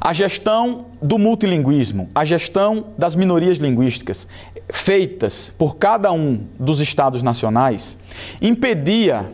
a 0.01 0.13
gestão 0.15 0.87
do 1.03 1.19
multilinguismo, 1.19 2.09
a 2.15 2.25
gestão 2.25 2.87
das 2.97 3.15
minorias 3.15 3.59
linguísticas 3.59 4.27
feitas 4.73 5.53
por 5.59 5.77
cada 5.77 6.11
um 6.11 6.47
dos 6.59 6.81
estados 6.81 7.23
nacionais, 7.23 7.99
impedia 8.41 9.31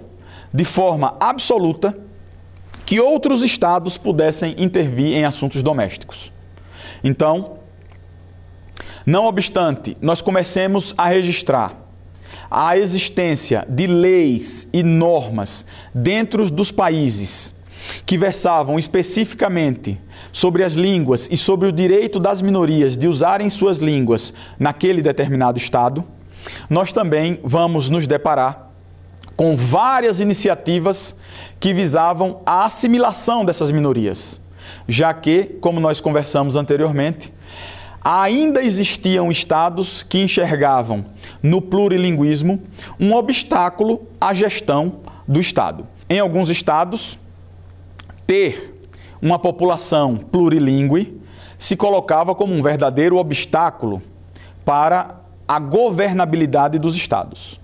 de 0.53 0.65
forma 0.65 1.17
absoluta 1.21 1.97
que 2.85 2.99
outros 3.01 3.43
estados 3.43 3.97
pudessem 3.97 4.55
intervir 4.59 5.15
em 5.15 5.25
assuntos 5.25 5.63
domésticos. 5.63 6.33
Então, 7.05 7.59
não 9.07 9.27
obstante, 9.27 9.95
nós 10.01 10.21
comecemos 10.21 10.95
a 10.99 11.07
registrar 11.09 11.75
a 12.51 12.77
existência 12.77 13.65
de 13.69 13.87
leis 13.87 14.69
e 14.73 14.83
normas 14.83 15.65
dentro 15.95 16.51
dos 16.51 16.73
países 16.73 17.56
que 18.05 18.19
versavam 18.19 18.79
especificamente 18.79 20.01
sobre 20.33 20.65
as 20.65 20.75
línguas 20.75 21.29
e 21.31 21.37
sobre 21.37 21.69
o 21.69 21.73
direito 21.73 22.19
das 22.21 22.43
minorias 22.43 22.97
de 22.97 23.09
usarem 23.09 23.51
suas 23.51 23.79
línguas 23.79 24.35
naquele 24.59 25.03
determinado 25.03 25.59
estado, 25.59 26.05
nós 26.69 26.93
também 26.93 27.41
vamos 27.43 27.89
nos 27.89 28.07
deparar 28.07 28.71
com 29.37 29.57
várias 29.57 30.21
iniciativas 30.21 31.17
que 31.61 31.75
visavam 31.75 32.41
a 32.47 32.65
assimilação 32.65 33.45
dessas 33.45 33.71
minorias 33.71 34.41
já 34.89 35.13
que, 35.13 35.57
como 35.61 35.81
nós 35.81 36.01
conversamos 36.01 36.57
anteriormente, 36.57 37.33
ainda 38.03 38.63
existiam 38.63 39.31
estados 39.31 40.03
que 40.03 40.21
enxergavam 40.21 41.05
no 41.43 41.61
plurilinguismo 41.61 42.63
um 43.01 43.15
obstáculo 43.15 44.07
à 44.21 44.33
gestão 44.33 45.01
do 45.27 45.41
Estado. 45.41 45.87
Em 46.09 46.21
alguns 46.21 46.51
estados, 46.51 47.19
ter 48.27 48.75
uma 49.21 49.39
população 49.39 50.17
plurilingüe 50.17 51.21
se 51.57 51.77
colocava 51.77 52.35
como 52.35 52.53
um 52.53 52.63
verdadeiro 52.63 53.17
obstáculo 53.17 54.03
para 54.65 55.21
a 55.49 55.59
governabilidade 55.59 56.79
dos 56.79 56.97
estados. 56.97 57.61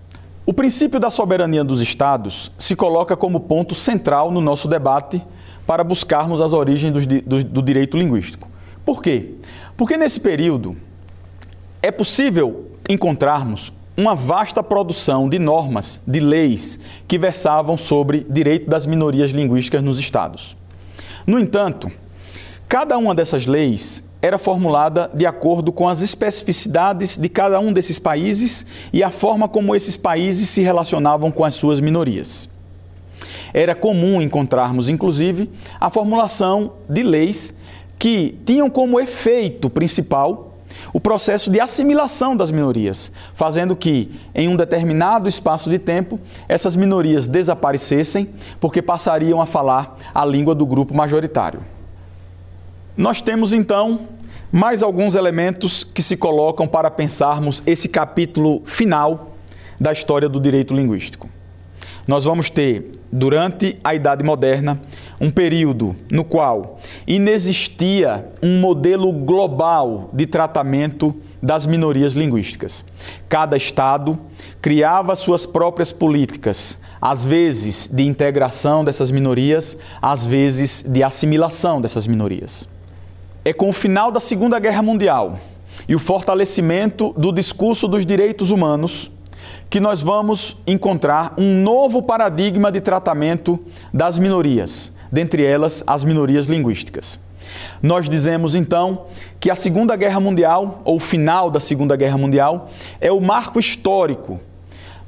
O 0.46 0.52
princípio 0.52 0.98
da 0.98 1.10
soberania 1.10 1.62
dos 1.62 1.80
estados 1.80 2.50
se 2.58 2.74
coloca 2.74 3.16
como 3.16 3.40
ponto 3.40 3.74
central 3.74 4.30
no 4.30 4.40
nosso 4.40 4.66
debate 4.66 5.24
para 5.66 5.84
buscarmos 5.84 6.40
as 6.40 6.52
origens 6.52 6.92
do, 6.92 7.22
do, 7.22 7.44
do 7.44 7.62
direito 7.62 7.96
linguístico. 7.96 8.48
Por 8.84 9.00
quê? 9.00 9.34
Porque 9.76 9.96
nesse 9.96 10.20
período 10.20 10.76
é 11.80 11.90
possível 11.90 12.70
encontrarmos 12.88 13.72
uma 13.96 14.14
vasta 14.14 14.62
produção 14.62 15.28
de 15.28 15.38
normas, 15.38 16.00
de 16.06 16.20
leis 16.20 16.78
que 17.06 17.18
versavam 17.18 17.76
sobre 17.76 18.26
direito 18.28 18.68
das 18.68 18.86
minorias 18.86 19.30
linguísticas 19.30 19.82
nos 19.82 19.98
estados. 19.98 20.56
No 21.26 21.38
entanto, 21.38 21.90
cada 22.68 22.96
uma 22.96 23.14
dessas 23.14 23.46
leis 23.46 24.02
era 24.20 24.38
formulada 24.38 25.10
de 25.12 25.26
acordo 25.26 25.72
com 25.72 25.88
as 25.88 26.00
especificidades 26.00 27.16
de 27.16 27.28
cada 27.28 27.58
um 27.60 27.72
desses 27.72 27.98
países 27.98 28.64
e 28.92 29.02
a 29.02 29.10
forma 29.10 29.48
como 29.48 29.74
esses 29.74 29.96
países 29.96 30.48
se 30.48 30.62
relacionavam 30.62 31.30
com 31.30 31.44
as 31.44 31.54
suas 31.54 31.80
minorias 31.80 32.48
era 33.52 33.74
comum 33.74 34.20
encontrarmos, 34.20 34.88
inclusive, 34.88 35.50
a 35.78 35.90
formulação 35.90 36.74
de 36.88 37.02
leis 37.02 37.54
que 37.98 38.38
tinham 38.44 38.70
como 38.70 38.98
efeito 38.98 39.68
principal 39.68 40.51
o 40.92 41.00
processo 41.00 41.50
de 41.50 41.60
assimilação 41.60 42.36
das 42.36 42.50
minorias, 42.50 43.12
fazendo 43.34 43.74
que, 43.74 44.10
em 44.34 44.48
um 44.48 44.56
determinado 44.56 45.28
espaço 45.28 45.70
de 45.70 45.78
tempo, 45.78 46.20
essas 46.48 46.76
minorias 46.76 47.26
desaparecessem 47.26 48.28
porque 48.60 48.82
passariam 48.82 49.40
a 49.40 49.46
falar 49.46 49.96
a 50.14 50.24
língua 50.24 50.54
do 50.54 50.66
grupo 50.66 50.94
majoritário. 50.94 51.60
Nós 52.96 53.20
temos 53.20 53.52
então 53.52 54.00
mais 54.50 54.82
alguns 54.82 55.14
elementos 55.14 55.82
que 55.82 56.02
se 56.02 56.16
colocam 56.16 56.66
para 56.66 56.90
pensarmos 56.90 57.62
esse 57.66 57.88
capítulo 57.88 58.62
final 58.66 59.36
da 59.80 59.92
história 59.92 60.28
do 60.28 60.38
direito 60.38 60.74
linguístico 60.74 61.28
nós 62.06 62.24
vamos 62.24 62.50
ter, 62.50 62.90
durante 63.12 63.78
a 63.84 63.94
Idade 63.94 64.24
Moderna, 64.24 64.80
um 65.20 65.30
período 65.30 65.94
no 66.10 66.24
qual 66.24 66.78
inexistia 67.06 68.28
um 68.42 68.60
modelo 68.60 69.12
global 69.12 70.10
de 70.12 70.26
tratamento 70.26 71.14
das 71.42 71.66
minorias 71.66 72.12
linguísticas. 72.12 72.84
Cada 73.28 73.56
Estado 73.56 74.18
criava 74.60 75.16
suas 75.16 75.44
próprias 75.44 75.90
políticas, 75.90 76.78
às 77.00 77.24
vezes 77.24 77.88
de 77.92 78.06
integração 78.06 78.84
dessas 78.84 79.10
minorias, 79.10 79.76
às 80.00 80.24
vezes 80.24 80.84
de 80.86 81.02
assimilação 81.02 81.80
dessas 81.80 82.06
minorias. 82.06 82.68
É 83.44 83.52
com 83.52 83.68
o 83.68 83.72
final 83.72 84.12
da 84.12 84.20
Segunda 84.20 84.58
Guerra 84.60 84.82
Mundial 84.82 85.38
e 85.88 85.96
o 85.96 85.98
fortalecimento 85.98 87.12
do 87.16 87.32
discurso 87.32 87.88
dos 87.88 88.06
direitos 88.06 88.52
humanos 88.52 89.10
que 89.68 89.80
nós 89.80 90.02
vamos 90.02 90.56
encontrar 90.66 91.34
um 91.38 91.62
novo 91.62 92.02
paradigma 92.02 92.70
de 92.70 92.80
tratamento 92.80 93.58
das 93.92 94.18
minorias, 94.18 94.92
dentre 95.12 95.44
elas 95.44 95.84
as 95.86 96.04
minorias 96.04 96.46
linguísticas. 96.46 97.20
Nós 97.82 98.08
dizemos 98.08 98.54
então 98.54 99.06
que 99.38 99.50
a 99.50 99.54
Segunda 99.54 99.94
Guerra 99.94 100.18
Mundial, 100.18 100.80
ou 100.84 100.96
o 100.96 101.00
final 101.00 101.50
da 101.50 101.60
Segunda 101.60 101.94
Guerra 101.94 102.16
Mundial, 102.16 102.70
é 103.00 103.12
o 103.12 103.20
marco 103.20 103.60
histórico 103.60 104.40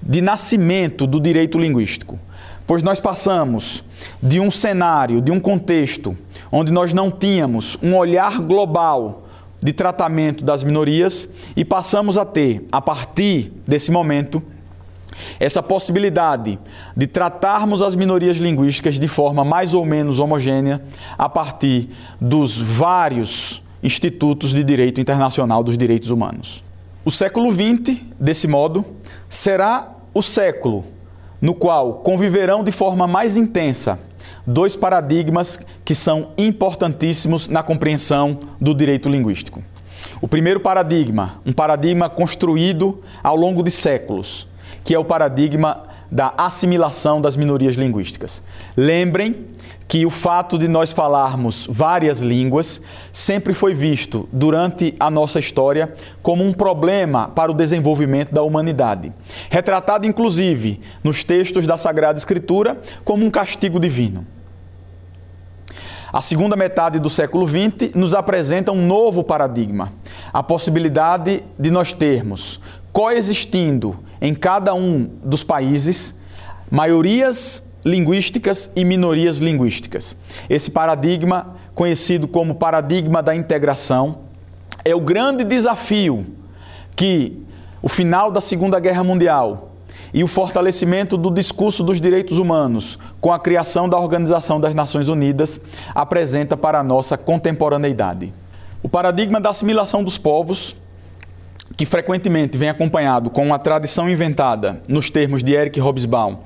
de 0.02 0.20
nascimento 0.20 1.06
do 1.06 1.18
direito 1.18 1.58
linguístico. 1.58 2.18
Pois 2.66 2.82
nós 2.82 3.00
passamos 3.00 3.84
de 4.22 4.40
um 4.40 4.50
cenário, 4.50 5.22
de 5.22 5.30
um 5.30 5.40
contexto, 5.40 6.16
onde 6.50 6.70
nós 6.70 6.92
não 6.92 7.10
tínhamos 7.10 7.78
um 7.82 7.96
olhar 7.96 8.40
global 8.40 9.22
de 9.62 9.72
tratamento 9.72 10.44
das 10.44 10.62
minorias 10.62 11.28
e 11.56 11.64
passamos 11.64 12.18
a 12.18 12.24
ter, 12.24 12.66
a 12.70 12.82
partir 12.82 13.52
desse 13.66 13.90
momento, 13.90 14.42
essa 15.38 15.62
possibilidade 15.62 16.58
de 16.96 17.06
tratarmos 17.06 17.82
as 17.82 17.96
minorias 17.96 18.36
linguísticas 18.36 18.98
de 18.98 19.08
forma 19.08 19.44
mais 19.44 19.74
ou 19.74 19.84
menos 19.84 20.18
homogênea 20.18 20.82
a 21.16 21.28
partir 21.28 21.88
dos 22.20 22.58
vários 22.60 23.62
institutos 23.82 24.52
de 24.52 24.64
direito 24.64 25.00
internacional 25.00 25.62
dos 25.62 25.76
direitos 25.76 26.10
humanos. 26.10 26.64
O 27.04 27.10
século 27.10 27.52
XX, 27.52 28.00
desse 28.18 28.48
modo, 28.48 28.84
será 29.28 29.90
o 30.14 30.22
século 30.22 30.86
no 31.40 31.54
qual 31.54 31.94
conviverão 31.94 32.64
de 32.64 32.72
forma 32.72 33.06
mais 33.06 33.36
intensa 33.36 33.98
dois 34.46 34.76
paradigmas 34.76 35.58
que 35.84 35.94
são 35.94 36.32
importantíssimos 36.36 37.48
na 37.48 37.62
compreensão 37.62 38.38
do 38.60 38.74
direito 38.74 39.08
linguístico. 39.08 39.62
O 40.20 40.28
primeiro 40.28 40.60
paradigma, 40.60 41.40
um 41.44 41.52
paradigma 41.52 42.08
construído 42.08 43.02
ao 43.22 43.36
longo 43.36 43.62
de 43.62 43.70
séculos, 43.70 44.48
que 44.84 44.94
é 44.94 44.98
o 44.98 45.04
paradigma 45.04 45.84
da 46.10 46.32
assimilação 46.36 47.20
das 47.20 47.36
minorias 47.36 47.74
linguísticas. 47.74 48.42
Lembrem 48.76 49.46
que 49.88 50.06
o 50.06 50.10
fato 50.10 50.58
de 50.58 50.68
nós 50.68 50.92
falarmos 50.92 51.66
várias 51.70 52.20
línguas 52.20 52.80
sempre 53.12 53.52
foi 53.52 53.74
visto 53.74 54.28
durante 54.32 54.94
a 54.98 55.10
nossa 55.10 55.38
história 55.38 55.92
como 56.22 56.44
um 56.44 56.52
problema 56.52 57.28
para 57.28 57.50
o 57.50 57.54
desenvolvimento 57.54 58.32
da 58.32 58.42
humanidade. 58.42 59.12
Retratado 59.50 60.06
inclusive 60.06 60.80
nos 61.02 61.24
textos 61.24 61.66
da 61.66 61.76
Sagrada 61.76 62.18
Escritura 62.18 62.80
como 63.04 63.24
um 63.24 63.30
castigo 63.30 63.78
divino. 63.78 64.26
A 66.12 66.20
segunda 66.20 66.54
metade 66.54 67.00
do 67.00 67.10
século 67.10 67.46
XX 67.46 67.92
nos 67.92 68.14
apresenta 68.14 68.70
um 68.70 68.86
novo 68.86 69.24
paradigma, 69.24 69.92
a 70.32 70.44
possibilidade 70.44 71.42
de 71.58 71.72
nós 71.72 71.92
termos 71.92 72.60
coexistindo 72.94 73.98
em 74.20 74.32
cada 74.32 74.72
um 74.72 75.10
dos 75.24 75.42
países 75.42 76.14
maiorias 76.70 77.66
linguísticas 77.84 78.70
e 78.74 78.84
minorias 78.84 79.38
linguísticas. 79.38 80.16
Esse 80.48 80.70
paradigma, 80.70 81.56
conhecido 81.74 82.28
como 82.28 82.54
paradigma 82.54 83.20
da 83.20 83.34
integração, 83.34 84.20
é 84.84 84.94
o 84.94 85.00
grande 85.00 85.42
desafio 85.42 86.24
que 86.94 87.42
o 87.82 87.88
final 87.88 88.30
da 88.30 88.40
Segunda 88.40 88.78
Guerra 88.78 89.02
Mundial 89.02 89.72
e 90.12 90.22
o 90.22 90.28
fortalecimento 90.28 91.16
do 91.16 91.32
discurso 91.32 91.82
dos 91.82 92.00
direitos 92.00 92.38
humanos 92.38 92.96
com 93.20 93.32
a 93.32 93.40
criação 93.40 93.88
da 93.88 93.98
Organização 93.98 94.60
das 94.60 94.72
Nações 94.72 95.08
Unidas 95.08 95.60
apresenta 95.92 96.56
para 96.56 96.78
a 96.78 96.84
nossa 96.84 97.18
contemporaneidade. 97.18 98.32
O 98.84 98.88
paradigma 98.88 99.40
da 99.40 99.50
assimilação 99.50 100.04
dos 100.04 100.16
povos, 100.16 100.76
que 101.76 101.84
frequentemente 101.84 102.56
vem 102.56 102.68
acompanhado 102.68 103.30
com 103.30 103.44
uma 103.44 103.58
tradição 103.58 104.08
inventada, 104.08 104.80
nos 104.88 105.10
termos 105.10 105.42
de 105.42 105.52
Eric 105.52 105.80
Hobsbawm, 105.80 106.36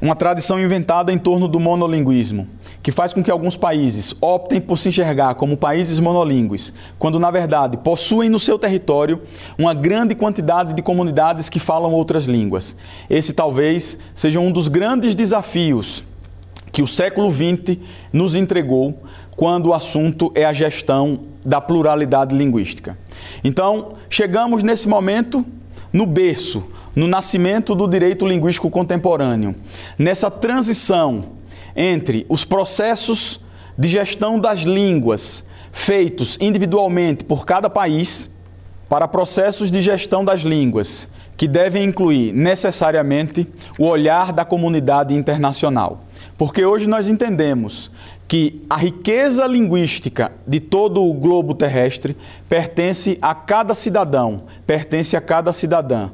uma 0.00 0.14
tradição 0.14 0.60
inventada 0.60 1.12
em 1.12 1.18
torno 1.18 1.48
do 1.48 1.58
monolinguismo, 1.58 2.46
que 2.82 2.92
faz 2.92 3.12
com 3.12 3.22
que 3.22 3.30
alguns 3.30 3.56
países 3.56 4.14
optem 4.20 4.60
por 4.60 4.78
se 4.78 4.90
enxergar 4.90 5.34
como 5.34 5.56
países 5.56 5.98
monolíngues, 5.98 6.72
quando 6.98 7.18
na 7.18 7.30
verdade 7.30 7.76
possuem 7.78 8.28
no 8.28 8.38
seu 8.38 8.58
território 8.58 9.20
uma 9.58 9.74
grande 9.74 10.14
quantidade 10.14 10.72
de 10.72 10.82
comunidades 10.82 11.48
que 11.48 11.58
falam 11.58 11.92
outras 11.92 12.26
línguas. 12.26 12.76
Esse 13.10 13.32
talvez 13.32 13.98
seja 14.14 14.38
um 14.38 14.52
dos 14.52 14.68
grandes 14.68 15.16
desafios 15.16 16.04
que 16.70 16.82
o 16.82 16.86
século 16.86 17.32
XX 17.32 17.78
nos 18.12 18.36
entregou 18.36 19.02
quando 19.38 19.68
o 19.68 19.72
assunto 19.72 20.32
é 20.34 20.44
a 20.44 20.52
gestão 20.52 21.20
da 21.46 21.60
pluralidade 21.60 22.34
linguística. 22.34 22.98
Então, 23.44 23.94
chegamos 24.10 24.64
nesse 24.64 24.88
momento 24.88 25.46
no 25.92 26.04
berço 26.04 26.64
no 26.98 27.06
nascimento 27.06 27.76
do 27.76 27.86
direito 27.86 28.26
linguístico 28.26 28.68
contemporâneo, 28.68 29.54
nessa 29.96 30.28
transição 30.28 31.26
entre 31.76 32.26
os 32.28 32.44
processos 32.44 33.40
de 33.78 33.86
gestão 33.86 34.40
das 34.40 34.62
línguas 34.62 35.44
feitos 35.70 36.36
individualmente 36.40 37.24
por 37.24 37.46
cada 37.46 37.70
país 37.70 38.28
para 38.88 39.06
processos 39.06 39.70
de 39.70 39.80
gestão 39.80 40.24
das 40.24 40.40
línguas 40.40 41.08
que 41.36 41.46
devem 41.46 41.84
incluir 41.84 42.32
necessariamente 42.32 43.46
o 43.78 43.86
olhar 43.86 44.32
da 44.32 44.44
comunidade 44.44 45.14
internacional. 45.14 46.00
Porque 46.36 46.64
hoje 46.64 46.88
nós 46.88 47.08
entendemos 47.08 47.92
que 48.28 48.62
a 48.68 48.76
riqueza 48.76 49.46
linguística 49.46 50.30
de 50.46 50.60
todo 50.60 51.02
o 51.02 51.14
globo 51.14 51.54
terrestre 51.54 52.14
pertence 52.46 53.16
a 53.22 53.34
cada 53.34 53.74
cidadão, 53.74 54.42
pertence 54.66 55.16
a 55.16 55.20
cada 55.20 55.50
cidadã. 55.50 56.10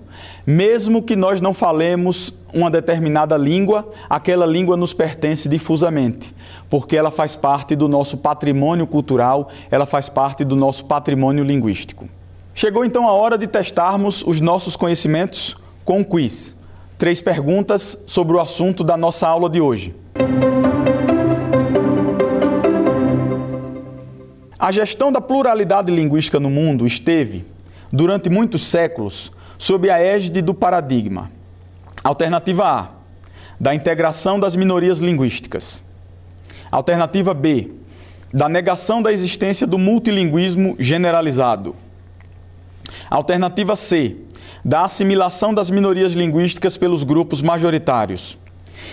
Mesmo 0.47 1.03
que 1.03 1.17
nós 1.17 1.41
não 1.41 1.53
falemos 1.53 2.33
uma 2.55 2.71
determinada 2.71 3.37
língua, 3.37 3.91
aquela 4.09 4.47
língua 4.47 4.77
nos 4.77 4.95
pertence 4.95 5.49
difusamente, 5.49 6.33
porque 6.71 6.97
ela 6.97 7.11
faz 7.11 7.35
parte 7.35 7.75
do 7.75 7.89
nosso 7.89 8.17
patrimônio 8.17 8.87
cultural, 8.87 9.49
ela 9.69 9.85
faz 9.85 10.09
parte 10.09 10.45
do 10.45 10.55
nosso 10.55 10.85
patrimônio 10.85 11.43
linguístico. 11.43 12.09
Chegou 12.55 12.85
então 12.85 13.09
a 13.09 13.13
hora 13.13 13.37
de 13.37 13.49
testarmos 13.49 14.23
os 14.25 14.41
nossos 14.41 14.77
conhecimentos 14.77 15.57
com 15.85 15.99
um 15.99 16.05
quiz. 16.05 16.55
Três 16.97 17.21
perguntas 17.21 17.99
sobre 18.07 18.37
o 18.37 18.41
assunto 18.41 18.85
da 18.85 18.97
nossa 18.97 19.27
aula 19.27 19.51
de 19.51 19.61
hoje. 19.61 19.93
A 24.65 24.73
gestão 24.73 25.13
da 25.13 25.21
pluralidade 25.21 25.93
linguística 25.93 26.41
no 26.41 26.49
mundo 26.49 26.87
esteve, 26.87 27.45
durante 27.93 28.31
muitos 28.31 28.67
séculos, 28.67 29.31
sob 29.59 29.91
a 29.91 29.99
égide 29.99 30.41
do 30.41 30.55
paradigma. 30.55 31.31
Alternativa 32.03 32.65
A, 32.67 32.89
da 33.61 33.75
integração 33.75 34.41
das 34.41 34.57
minorias 34.57 35.01
linguísticas. 35.01 35.83
Alternativa 36.71 37.35
B, 37.35 37.73
da 38.33 38.49
negação 38.49 39.03
da 39.03 39.13
existência 39.13 39.67
do 39.67 39.77
multilinguismo 39.77 40.77
generalizado. 40.79 41.77
Alternativa 43.11 43.77
C, 43.77 44.17
da 44.65 44.85
assimilação 44.85 45.53
das 45.53 45.69
minorias 45.69 46.15
linguísticas 46.15 46.79
pelos 46.79 47.03
grupos 47.03 47.43
majoritários. 47.43 48.39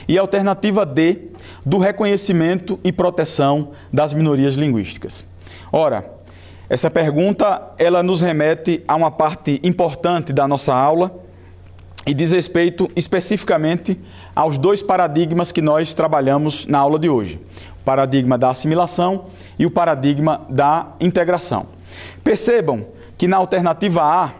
E 0.05 0.17
alternativa 0.17 0.85
D, 0.85 1.29
do 1.65 1.77
reconhecimento 1.77 2.77
e 2.83 2.91
proteção 2.91 3.71
das 3.89 4.13
minorias 4.13 4.55
linguísticas. 4.55 5.30
Ora, 5.71 6.21
essa 6.69 6.89
pergunta 6.89 7.73
ela 7.77 8.01
nos 8.01 8.21
remete 8.21 8.81
a 8.87 8.95
uma 8.95 9.11
parte 9.11 9.59
importante 9.63 10.31
da 10.31 10.47
nossa 10.47 10.73
aula 10.73 11.11
e 12.07 12.13
diz 12.13 12.31
respeito 12.31 12.89
especificamente 12.95 13.99
aos 14.35 14.57
dois 14.57 14.81
paradigmas 14.81 15.51
que 15.51 15.61
nós 15.61 15.93
trabalhamos 15.93 16.65
na 16.65 16.79
aula 16.79 16.97
de 16.97 17.09
hoje: 17.09 17.39
o 17.81 17.83
paradigma 17.83 18.37
da 18.37 18.49
assimilação 18.49 19.25
e 19.59 19.65
o 19.65 19.71
paradigma 19.71 20.45
da 20.49 20.93
integração. 20.99 21.67
Percebam 22.23 22.87
que 23.17 23.27
na 23.27 23.37
alternativa 23.37 24.01
A 24.01 24.31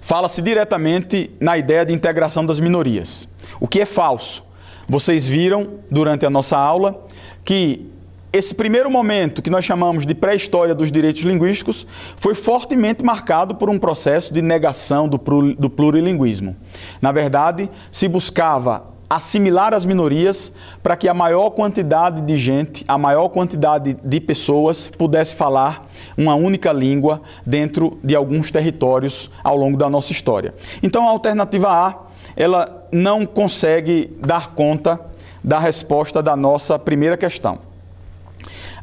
fala-se 0.00 0.42
diretamente 0.42 1.30
na 1.38 1.56
ideia 1.56 1.84
de 1.84 1.92
integração 1.92 2.44
das 2.44 2.58
minorias, 2.58 3.28
o 3.60 3.68
que 3.68 3.80
é 3.80 3.86
falso. 3.86 4.42
Vocês 4.88 5.26
viram 5.26 5.74
durante 5.90 6.26
a 6.26 6.30
nossa 6.30 6.58
aula 6.58 7.06
que 7.44 7.91
esse 8.32 8.54
primeiro 8.54 8.90
momento, 8.90 9.42
que 9.42 9.50
nós 9.50 9.64
chamamos 9.64 10.06
de 10.06 10.14
pré-história 10.14 10.74
dos 10.74 10.90
direitos 10.90 11.22
linguísticos, 11.22 11.86
foi 12.16 12.34
fortemente 12.34 13.04
marcado 13.04 13.54
por 13.54 13.68
um 13.68 13.78
processo 13.78 14.32
de 14.32 14.40
negação 14.40 15.06
do, 15.06 15.18
do 15.54 15.68
plurilinguismo. 15.68 16.56
Na 17.00 17.12
verdade, 17.12 17.70
se 17.90 18.08
buscava 18.08 18.90
assimilar 19.10 19.74
as 19.74 19.84
minorias 19.84 20.54
para 20.82 20.96
que 20.96 21.06
a 21.06 21.12
maior 21.12 21.50
quantidade 21.50 22.22
de 22.22 22.34
gente, 22.34 22.82
a 22.88 22.96
maior 22.96 23.28
quantidade 23.28 23.98
de 24.02 24.20
pessoas 24.20 24.90
pudesse 24.96 25.34
falar 25.34 25.86
uma 26.16 26.34
única 26.34 26.72
língua 26.72 27.20
dentro 27.44 27.98
de 28.02 28.16
alguns 28.16 28.50
territórios 28.50 29.30
ao 29.44 29.54
longo 29.54 29.76
da 29.76 29.90
nossa 29.90 30.12
história. 30.12 30.54
Então 30.82 31.06
a 31.06 31.10
alternativa 31.10 31.68
A, 31.68 31.94
ela 32.34 32.86
não 32.90 33.26
consegue 33.26 34.16
dar 34.18 34.54
conta 34.54 34.98
da 35.44 35.58
resposta 35.58 36.22
da 36.22 36.34
nossa 36.34 36.78
primeira 36.78 37.18
questão. 37.18 37.71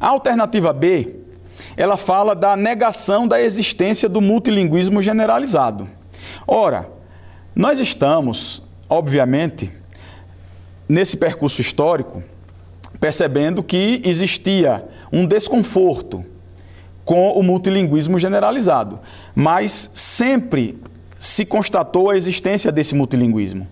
A 0.00 0.08
alternativa 0.08 0.72
B, 0.72 1.16
ela 1.76 1.96
fala 1.96 2.34
da 2.34 2.56
negação 2.56 3.28
da 3.28 3.40
existência 3.40 4.08
do 4.08 4.20
multilinguismo 4.20 5.02
generalizado. 5.02 5.88
Ora, 6.46 6.88
nós 7.54 7.78
estamos, 7.78 8.62
obviamente, 8.88 9.70
nesse 10.88 11.16
percurso 11.16 11.60
histórico, 11.60 12.22
percebendo 12.98 13.62
que 13.62 14.00
existia 14.04 14.84
um 15.12 15.26
desconforto 15.26 16.24
com 17.04 17.32
o 17.32 17.42
multilinguismo 17.42 18.18
generalizado, 18.18 19.00
mas 19.34 19.90
sempre 19.92 20.78
se 21.18 21.44
constatou 21.44 22.10
a 22.10 22.16
existência 22.16 22.72
desse 22.72 22.94
multilinguismo. 22.94 23.68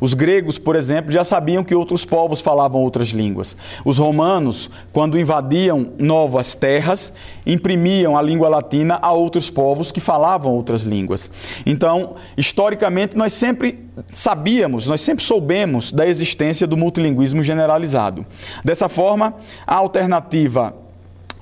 Os 0.00 0.14
gregos, 0.14 0.58
por 0.58 0.74
exemplo, 0.74 1.12
já 1.12 1.22
sabiam 1.22 1.62
que 1.62 1.74
outros 1.74 2.04
povos 2.04 2.40
falavam 2.40 2.80
outras 2.80 3.08
línguas. 3.08 3.56
Os 3.84 3.98
romanos, 3.98 4.70
quando 4.92 5.18
invadiam 5.18 5.92
novas 5.98 6.54
terras, 6.54 7.12
imprimiam 7.46 8.16
a 8.16 8.22
língua 8.22 8.48
latina 8.48 8.98
a 9.02 9.12
outros 9.12 9.50
povos 9.50 9.92
que 9.92 10.00
falavam 10.00 10.54
outras 10.54 10.82
línguas. 10.82 11.30
Então, 11.66 12.14
historicamente, 12.36 13.16
nós 13.16 13.34
sempre 13.34 13.86
sabíamos, 14.10 14.86
nós 14.86 15.02
sempre 15.02 15.22
soubemos 15.22 15.92
da 15.92 16.06
existência 16.06 16.66
do 16.66 16.76
multilinguismo 16.76 17.42
generalizado. 17.42 18.24
Dessa 18.64 18.88
forma, 18.88 19.34
a 19.66 19.74
alternativa 19.74 20.74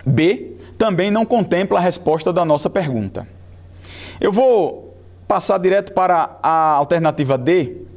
B 0.04 0.56
também 0.76 1.10
não 1.10 1.24
contempla 1.24 1.78
a 1.78 1.82
resposta 1.82 2.32
da 2.32 2.44
nossa 2.44 2.68
pergunta. 2.68 3.26
Eu 4.20 4.32
vou 4.32 4.96
passar 5.28 5.58
direto 5.58 5.92
para 5.92 6.38
a 6.42 6.70
alternativa 6.72 7.36
D, 7.36 7.87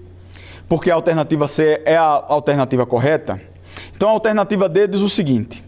porque 0.71 0.89
a 0.89 0.95
alternativa 0.95 1.49
C 1.49 1.81
é 1.83 1.97
a 1.97 2.23
alternativa 2.29 2.85
correta. 2.85 3.41
Então 3.93 4.07
a 4.07 4.13
alternativa 4.13 4.69
D 4.69 4.87
diz 4.87 5.01
o 5.01 5.09
seguinte: 5.09 5.61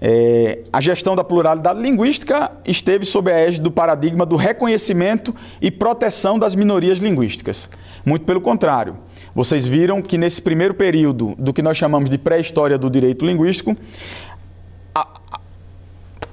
é, 0.00 0.60
a 0.72 0.80
gestão 0.80 1.16
da 1.16 1.24
pluralidade 1.24 1.82
linguística 1.82 2.52
esteve 2.64 3.04
sob 3.04 3.32
a 3.32 3.36
égide 3.36 3.62
do 3.62 3.72
paradigma 3.72 4.24
do 4.24 4.36
reconhecimento 4.36 5.34
e 5.60 5.68
proteção 5.68 6.38
das 6.38 6.54
minorias 6.54 6.98
linguísticas. 6.98 7.68
Muito 8.06 8.24
pelo 8.24 8.40
contrário. 8.40 8.98
Vocês 9.34 9.66
viram 9.66 10.00
que 10.00 10.16
nesse 10.16 10.40
primeiro 10.40 10.74
período 10.74 11.34
do 11.36 11.52
que 11.52 11.60
nós 11.60 11.76
chamamos 11.76 12.08
de 12.08 12.16
pré-história 12.16 12.78
do 12.78 12.88
direito 12.88 13.26
linguístico, 13.26 13.76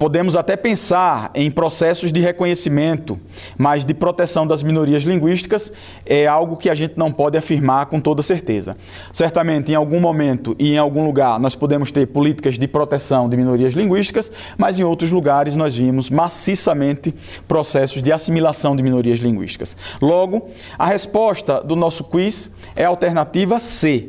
Podemos 0.02 0.34
até 0.34 0.56
pensar 0.56 1.30
em 1.32 1.48
processos 1.48 2.10
de 2.10 2.18
reconhecimento, 2.18 3.20
mas 3.56 3.84
de 3.84 3.94
proteção 3.94 4.44
das 4.44 4.60
minorias 4.60 5.04
linguísticas 5.04 5.72
é 6.04 6.26
algo 6.26 6.56
que 6.56 6.68
a 6.68 6.74
gente 6.74 6.94
não 6.96 7.12
pode 7.12 7.38
afirmar 7.38 7.86
com 7.86 8.00
toda 8.00 8.20
certeza. 8.20 8.76
Certamente, 9.12 9.70
em 9.70 9.76
algum 9.76 10.00
momento 10.00 10.56
e 10.58 10.72
em 10.72 10.76
algum 10.76 11.06
lugar, 11.06 11.38
nós 11.38 11.54
podemos 11.54 11.92
ter 11.92 12.08
políticas 12.08 12.58
de 12.58 12.66
proteção 12.66 13.28
de 13.28 13.36
minorias 13.36 13.74
linguísticas, 13.74 14.32
mas 14.58 14.76
em 14.76 14.82
outros 14.82 15.12
lugares 15.12 15.54
nós 15.54 15.76
vimos 15.76 16.10
maciçamente 16.10 17.14
processos 17.46 18.02
de 18.02 18.10
assimilação 18.10 18.74
de 18.74 18.82
minorias 18.82 19.20
linguísticas. 19.20 19.76
Logo, 20.00 20.48
a 20.76 20.86
resposta 20.86 21.62
do 21.62 21.76
nosso 21.76 22.02
quiz 22.02 22.50
é 22.74 22.84
a 22.84 22.88
alternativa 22.88 23.60
C, 23.60 24.08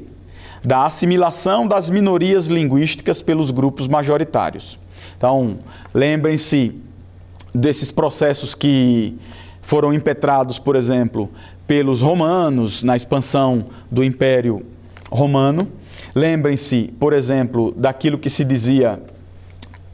da 0.63 0.85
assimilação 0.85 1.67
das 1.67 1.87
minorias 1.87 2.47
linguísticas 2.47 3.21
pelos 3.21 3.51
grupos 3.51 3.87
majoritários. 3.87 4.81
Então, 5.23 5.57
lembrem-se 5.93 6.75
desses 7.55 7.91
processos 7.91 8.53
que 8.53 9.17
foram 9.61 9.93
impetrados, 9.93 10.59
por 10.59 10.75
exemplo, 10.75 11.29
pelos 11.65 12.01
romanos 12.01 12.83
na 12.83 12.93
expansão 12.93 13.63
do 13.89 14.03
Império 14.03 14.65
Romano. 15.09 15.65
Lembrem-se, 16.13 16.93
por 16.99 17.13
exemplo, 17.13 17.73
daquilo 17.77 18.17
que 18.17 18.29
se 18.29 18.43
dizia 18.43 19.01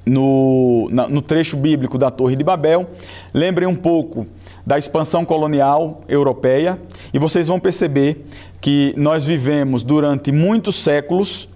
no, 0.03 0.89
no 0.89 1.21
trecho 1.21 1.55
bíblico 1.55 1.99
da 1.99 2.09
Torre 2.09 2.35
de 2.35 2.43
Babel. 2.43 2.89
Lembrem 3.31 3.67
um 3.67 3.75
pouco 3.75 4.25
da 4.65 4.79
expansão 4.79 5.23
colonial 5.23 6.01
europeia 6.07 6.79
e 7.13 7.19
vocês 7.19 7.49
vão 7.49 7.59
perceber 7.59 8.25
que 8.59 8.95
nós 8.97 9.27
vivemos 9.27 9.83
durante 9.83 10.31
muitos 10.31 10.75
séculos 10.77 11.47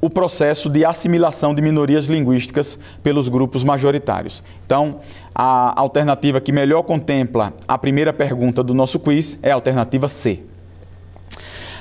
o 0.00 0.08
processo 0.08 0.68
de 0.68 0.84
assimilação 0.84 1.54
de 1.54 1.60
minorias 1.60 2.06
linguísticas 2.06 2.78
pelos 3.02 3.28
grupos 3.28 3.64
majoritários. 3.64 4.42
Então, 4.64 5.00
a 5.34 5.78
alternativa 5.80 6.40
que 6.40 6.52
melhor 6.52 6.82
contempla 6.82 7.52
a 7.66 7.76
primeira 7.76 8.12
pergunta 8.12 8.62
do 8.62 8.74
nosso 8.74 9.00
quiz 9.00 9.38
é 9.42 9.50
a 9.50 9.54
alternativa 9.54 10.08
C. 10.08 10.42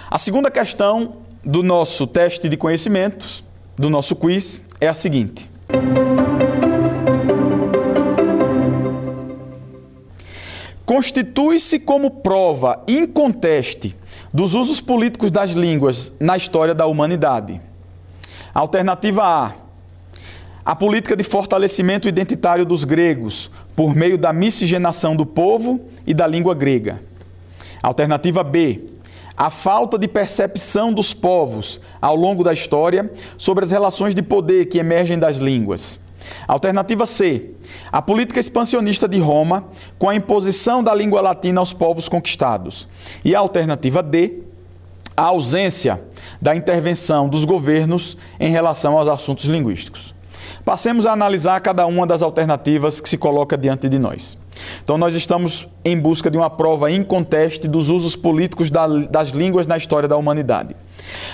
A 0.09 0.18
segunda 0.18 0.49
questão 0.49 1.18
do 1.43 1.61
nosso 1.61 2.07
teste 2.07 2.49
de 2.49 2.57
conhecimentos, 2.57 3.43
do 3.76 3.89
nosso 3.89 4.15
quiz, 4.15 4.61
é 4.82 4.88
a 4.88 4.93
seguinte. 4.93 5.49
Constitui-se 10.86 11.80
como 11.80 12.09
prova 12.09 12.82
inconteste 12.88 13.95
dos 14.34 14.55
usos 14.55 14.80
políticos 14.80 15.30
das 15.30 15.51
línguas 15.51 16.13
na 16.20 16.38
história 16.38 16.74
da 16.74 16.86
humanidade 16.86 17.61
Alternativa 18.54 19.24
A. 19.24 19.54
A 20.66 20.76
política 20.76 21.16
de 21.16 21.24
fortalecimento 21.24 22.10
identitário 22.10 22.66
dos 22.66 22.84
gregos 22.84 23.50
por 23.76 23.95
meio 23.95 24.18
da 24.18 24.34
miscigenação 24.34 25.16
do 25.16 25.26
povo 25.26 25.80
e 26.06 26.14
da 26.14 26.28
língua 26.28 26.54
grega. 26.54 27.02
Alternativa 27.82 28.43
B. 28.43 28.82
A 29.36 29.50
falta 29.50 29.98
de 29.98 30.08
percepção 30.08 30.91
dos 30.91 31.14
povos 31.14 31.80
ao 32.02 32.16
longo 32.16 32.43
da 32.43 32.52
história 32.52 33.10
sobre 33.38 33.64
as 33.64 33.72
relações 33.72 34.16
de 34.16 34.22
poder 34.22 34.66
que 34.66 34.80
emergem 34.80 35.20
das 35.20 35.38
línguas. 35.38 36.00
Alternativa 36.48 37.06
C. 37.06 37.52
A 37.91 38.02
política 38.02 38.39
expansionista 38.39 39.08
de 39.08 39.20
Roma 39.20 39.66
com 39.98 40.10
a 40.10 40.16
imposição 40.16 40.84
da 40.84 40.93
língua 40.93 41.22
latina 41.22 41.62
aos 41.62 41.72
povos 41.72 42.10
conquistados. 42.10 42.88
E 43.24 43.36
a 43.36 43.39
alternativa 43.39 44.02
D 44.02 44.47
a 45.18 45.24
ausência 45.24 45.99
da 46.39 46.55
intervenção 46.55 47.28
dos 47.28 47.43
governos 47.43 48.15
em 48.39 48.51
relação 48.51 48.95
aos 48.95 49.07
assuntos 49.07 49.45
linguísticos. 49.45 50.13
Passemos 50.63 51.07
a 51.07 51.13
analisar 51.13 51.59
cada 51.61 51.88
uma 51.88 52.05
das 52.05 52.22
alternativas 52.22 53.01
que 53.01 53.09
se 53.09 53.18
coloca 53.18 53.57
diante 53.57 53.89
de 53.89 53.97
nós. 53.97 54.38
Então, 54.84 54.97
nós 54.97 55.15
estamos 55.15 55.68
em 55.84 55.99
busca 55.99 56.30
de 56.30 56.38
uma 56.38 56.49
prova 56.49 56.91
inconteste 56.91 57.68
dos 57.68 57.89
usos 57.89 58.15
políticos 58.15 58.70
das 58.70 59.30
línguas 59.30 59.65
na 59.65 59.78
história 59.78 60.07
da 60.07 60.18
humanidade. 60.18 60.76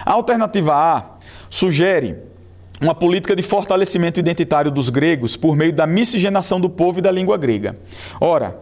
A 0.05 0.13
alternativa 0.13 0.73
A 0.73 1.03
sugere 1.49 2.15
uma 2.81 2.95
política 2.95 3.35
de 3.35 3.41
fortalecimento 3.41 4.19
identitário 4.19 4.69
dos 4.69 4.89
gregos 4.89 5.35
por 5.35 5.55
meio 5.55 5.73
da 5.73 5.87
miscigenação 5.87 6.59
do 6.59 6.69
povo 6.69 6.99
e 6.99 7.01
da 7.01 7.11
língua 7.11 7.37
grega. 7.37 7.75
Ora, 8.19 8.59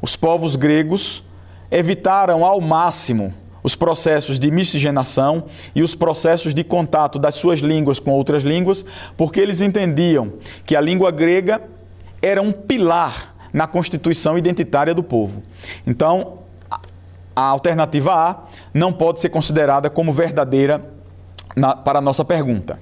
os 0.00 0.16
povos 0.16 0.56
gregos 0.56 1.22
evitaram 1.70 2.44
ao 2.44 2.60
máximo 2.60 3.32
os 3.68 3.76
processos 3.76 4.38
de 4.38 4.50
miscigenação 4.50 5.44
e 5.74 5.82
os 5.82 5.94
processos 5.94 6.54
de 6.54 6.64
contato 6.64 7.18
das 7.18 7.34
suas 7.34 7.58
línguas 7.58 8.00
com 8.00 8.12
outras 8.12 8.42
línguas, 8.42 8.82
porque 9.14 9.38
eles 9.38 9.60
entendiam 9.60 10.32
que 10.64 10.74
a 10.74 10.80
língua 10.80 11.10
grega 11.10 11.60
era 12.22 12.40
um 12.40 12.50
pilar 12.50 13.34
na 13.52 13.66
constituição 13.66 14.38
identitária 14.38 14.94
do 14.94 15.02
povo. 15.02 15.42
Então, 15.86 16.38
a 17.36 17.42
alternativa 17.42 18.14
A 18.14 18.44
não 18.72 18.90
pode 18.90 19.20
ser 19.20 19.28
considerada 19.28 19.90
como 19.90 20.14
verdadeira 20.14 20.82
na, 21.54 21.76
para 21.76 21.98
a 21.98 22.02
nossa 22.02 22.24
pergunta. 22.24 22.80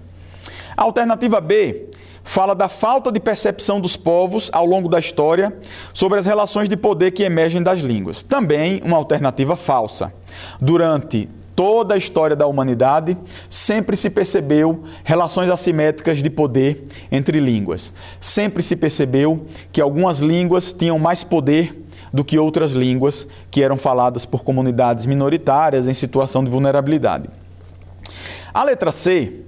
A 0.76 0.84
alternativa 0.84 1.40
B 1.40 1.90
fala 2.26 2.56
da 2.56 2.68
falta 2.68 3.12
de 3.12 3.20
percepção 3.20 3.80
dos 3.80 3.96
povos 3.96 4.50
ao 4.52 4.66
longo 4.66 4.88
da 4.88 4.98
história 4.98 5.56
sobre 5.94 6.18
as 6.18 6.26
relações 6.26 6.68
de 6.68 6.76
poder 6.76 7.12
que 7.12 7.22
emergem 7.22 7.62
das 7.62 7.78
línguas. 7.78 8.22
Também 8.22 8.82
uma 8.84 8.96
alternativa 8.96 9.54
falsa. 9.54 10.12
Durante 10.60 11.28
toda 11.54 11.94
a 11.94 11.96
história 11.96 12.34
da 12.34 12.46
humanidade, 12.46 13.16
sempre 13.48 13.96
se 13.96 14.10
percebeu 14.10 14.82
relações 15.04 15.48
assimétricas 15.48 16.20
de 16.20 16.28
poder 16.28 16.84
entre 17.12 17.38
línguas. 17.38 17.94
Sempre 18.20 18.60
se 18.60 18.74
percebeu 18.74 19.46
que 19.72 19.80
algumas 19.80 20.18
línguas 20.18 20.72
tinham 20.72 20.98
mais 20.98 21.22
poder 21.22 21.80
do 22.12 22.24
que 22.24 22.38
outras 22.38 22.72
línguas 22.72 23.26
que 23.52 23.62
eram 23.62 23.78
faladas 23.78 24.26
por 24.26 24.42
comunidades 24.42 25.06
minoritárias 25.06 25.86
em 25.86 25.94
situação 25.94 26.42
de 26.42 26.50
vulnerabilidade. 26.50 27.30
A 28.52 28.64
letra 28.64 28.90
C 28.90 29.45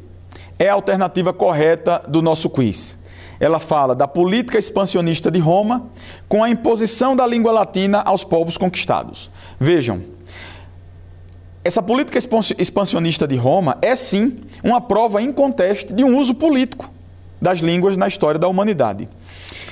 é 0.58 0.68
a 0.68 0.74
alternativa 0.74 1.32
correta 1.32 2.02
do 2.08 2.20
nosso 2.20 2.50
quiz. 2.50 2.98
Ela 3.40 3.60
fala 3.60 3.94
da 3.94 4.08
política 4.08 4.58
expansionista 4.58 5.30
de 5.30 5.38
Roma 5.38 5.86
com 6.28 6.42
a 6.42 6.50
imposição 6.50 7.14
da 7.14 7.26
língua 7.26 7.52
latina 7.52 8.00
aos 8.00 8.24
povos 8.24 8.56
conquistados. 8.56 9.30
Vejam, 9.60 10.02
essa 11.62 11.82
política 11.82 12.18
expansionista 12.58 13.28
de 13.28 13.36
Roma 13.36 13.78
é 13.80 13.94
sim 13.94 14.38
uma 14.64 14.80
prova 14.80 15.22
inconteste 15.22 15.92
de 15.92 16.02
um 16.02 16.16
uso 16.16 16.34
político 16.34 16.90
das 17.40 17.60
línguas 17.60 17.96
na 17.96 18.08
história 18.08 18.38
da 18.38 18.48
humanidade. 18.48 19.08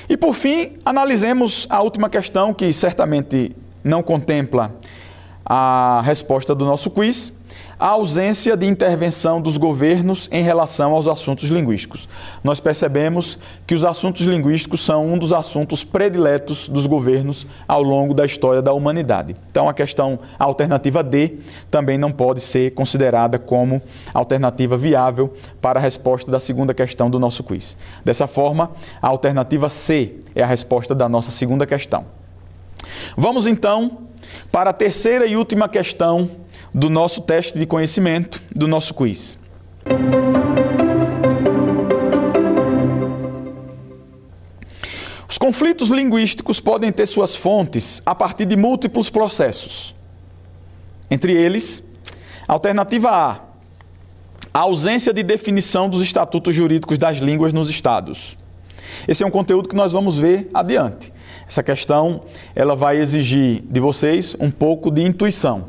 E 0.08 0.16
por 0.16 0.34
fim, 0.34 0.74
analisemos 0.84 1.66
a 1.68 1.82
última 1.82 2.08
questão 2.08 2.54
que 2.54 2.72
certamente 2.72 3.56
não 3.82 4.02
contempla 4.02 4.74
a 5.44 6.00
resposta 6.04 6.54
do 6.54 6.64
nosso 6.64 6.90
quiz, 6.90 7.32
a 7.78 7.88
ausência 7.88 8.56
de 8.56 8.66
intervenção 8.66 9.40
dos 9.40 9.58
governos 9.58 10.28
em 10.32 10.42
relação 10.42 10.92
aos 10.92 11.06
assuntos 11.06 11.50
linguísticos. 11.50 12.08
Nós 12.42 12.58
percebemos 12.58 13.38
que 13.66 13.74
os 13.74 13.84
assuntos 13.84 14.22
linguísticos 14.22 14.84
são 14.84 15.06
um 15.06 15.18
dos 15.18 15.32
assuntos 15.32 15.84
prediletos 15.84 16.68
dos 16.68 16.86
governos 16.86 17.46
ao 17.68 17.82
longo 17.82 18.14
da 18.14 18.24
história 18.24 18.62
da 18.62 18.72
humanidade. 18.72 19.36
Então, 19.50 19.68
a 19.68 19.74
questão 19.74 20.18
alternativa 20.38 21.02
D 21.02 21.38
também 21.70 21.98
não 21.98 22.10
pode 22.10 22.40
ser 22.40 22.72
considerada 22.72 23.38
como 23.38 23.82
alternativa 24.14 24.76
viável 24.76 25.34
para 25.60 25.78
a 25.78 25.82
resposta 25.82 26.30
da 26.30 26.40
segunda 26.40 26.72
questão 26.72 27.10
do 27.10 27.20
nosso 27.20 27.44
quiz. 27.44 27.76
Dessa 28.04 28.26
forma, 28.26 28.70
a 29.02 29.08
alternativa 29.08 29.68
C 29.68 30.14
é 30.34 30.42
a 30.42 30.46
resposta 30.46 30.94
da 30.94 31.08
nossa 31.08 31.30
segunda 31.30 31.66
questão. 31.66 32.06
Vamos 33.16 33.46
então 33.46 34.06
para 34.50 34.70
a 34.70 34.72
terceira 34.72 35.26
e 35.26 35.36
última 35.36 35.68
questão 35.68 36.30
do 36.72 36.90
nosso 36.90 37.20
teste 37.22 37.58
de 37.58 37.66
conhecimento, 37.66 38.40
do 38.50 38.68
nosso 38.68 38.94
quiz. 38.94 39.38
Os 45.28 45.38
conflitos 45.38 45.88
linguísticos 45.88 46.60
podem 46.60 46.92
ter 46.92 47.06
suas 47.06 47.36
fontes 47.36 48.00
a 48.06 48.14
partir 48.14 48.46
de 48.46 48.56
múltiplos 48.56 49.10
processos. 49.10 49.94
Entre 51.10 51.32
eles, 51.32 51.84
alternativa 52.48 53.10
A, 53.10 53.40
a 54.54 54.60
ausência 54.60 55.12
de 55.12 55.22
definição 55.22 55.90
dos 55.90 56.00
estatutos 56.00 56.54
jurídicos 56.54 56.96
das 56.96 57.18
línguas 57.18 57.52
nos 57.52 57.68
estados. 57.68 58.36
Esse 59.06 59.22
é 59.22 59.26
um 59.26 59.30
conteúdo 59.30 59.68
que 59.68 59.76
nós 59.76 59.92
vamos 59.92 60.18
ver 60.18 60.48
adiante. 60.54 61.12
Essa 61.48 61.62
questão 61.62 62.22
ela 62.54 62.74
vai 62.74 62.96
exigir 62.98 63.62
de 63.62 63.80
vocês 63.80 64.36
um 64.40 64.50
pouco 64.50 64.90
de 64.90 65.02
intuição. 65.02 65.66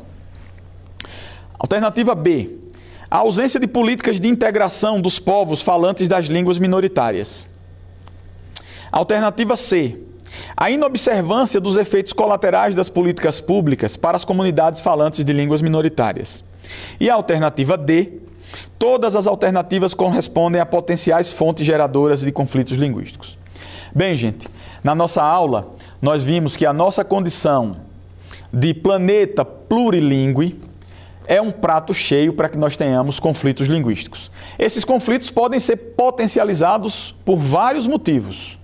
Alternativa 1.58 2.14
B: 2.14 2.56
a 3.10 3.18
ausência 3.18 3.58
de 3.58 3.66
políticas 3.66 4.18
de 4.18 4.28
integração 4.28 5.00
dos 5.00 5.18
povos 5.18 5.62
falantes 5.62 6.08
das 6.08 6.26
línguas 6.26 6.58
minoritárias. 6.58 7.48
Alternativa 8.90 9.56
C: 9.56 9.98
a 10.56 10.70
inobservância 10.70 11.60
dos 11.60 11.76
efeitos 11.76 12.12
colaterais 12.12 12.74
das 12.74 12.88
políticas 12.88 13.40
públicas 13.40 13.96
para 13.96 14.16
as 14.16 14.24
comunidades 14.24 14.80
falantes 14.80 15.24
de 15.24 15.32
línguas 15.32 15.62
minoritárias. 15.62 16.44
E 16.98 17.08
a 17.08 17.14
alternativa 17.14 17.78
D: 17.78 18.20
todas 18.78 19.14
as 19.14 19.26
alternativas 19.26 19.94
correspondem 19.94 20.60
a 20.60 20.66
potenciais 20.66 21.32
fontes 21.32 21.64
geradoras 21.64 22.20
de 22.20 22.32
conflitos 22.32 22.76
linguísticos. 22.76 23.38
Bem, 23.94 24.14
gente, 24.14 24.48
na 24.82 24.94
nossa 24.94 25.22
aula 25.22 25.72
nós 26.00 26.24
vimos 26.24 26.56
que 26.56 26.64
a 26.64 26.72
nossa 26.72 27.04
condição 27.04 27.76
de 28.52 28.72
planeta 28.72 29.44
plurilingue 29.44 30.60
é 31.26 31.42
um 31.42 31.50
prato 31.50 31.92
cheio 31.92 32.32
para 32.32 32.48
que 32.48 32.56
nós 32.56 32.76
tenhamos 32.76 33.20
conflitos 33.20 33.68
linguísticos. 33.68 34.30
Esses 34.58 34.84
conflitos 34.84 35.30
podem 35.30 35.60
ser 35.60 35.76
potencializados 35.76 37.14
por 37.24 37.36
vários 37.36 37.86
motivos. 37.86 38.58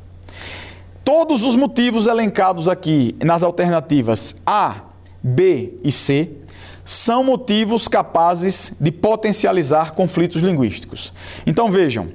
Todos 1.05 1.45
os 1.45 1.55
motivos 1.55 2.07
elencados 2.07 2.67
aqui 2.67 3.15
nas 3.23 3.43
alternativas 3.43 4.35
A, 4.47 4.81
B 5.23 5.75
e 5.85 5.93
C 5.93 6.31
são 6.83 7.23
motivos 7.23 7.89
capazes 7.89 8.73
de 8.81 8.91
potencializar 8.91 9.93
conflitos 9.93 10.41
linguísticos. 10.41 11.13
Então 11.47 11.71
vejam, 11.71 12.09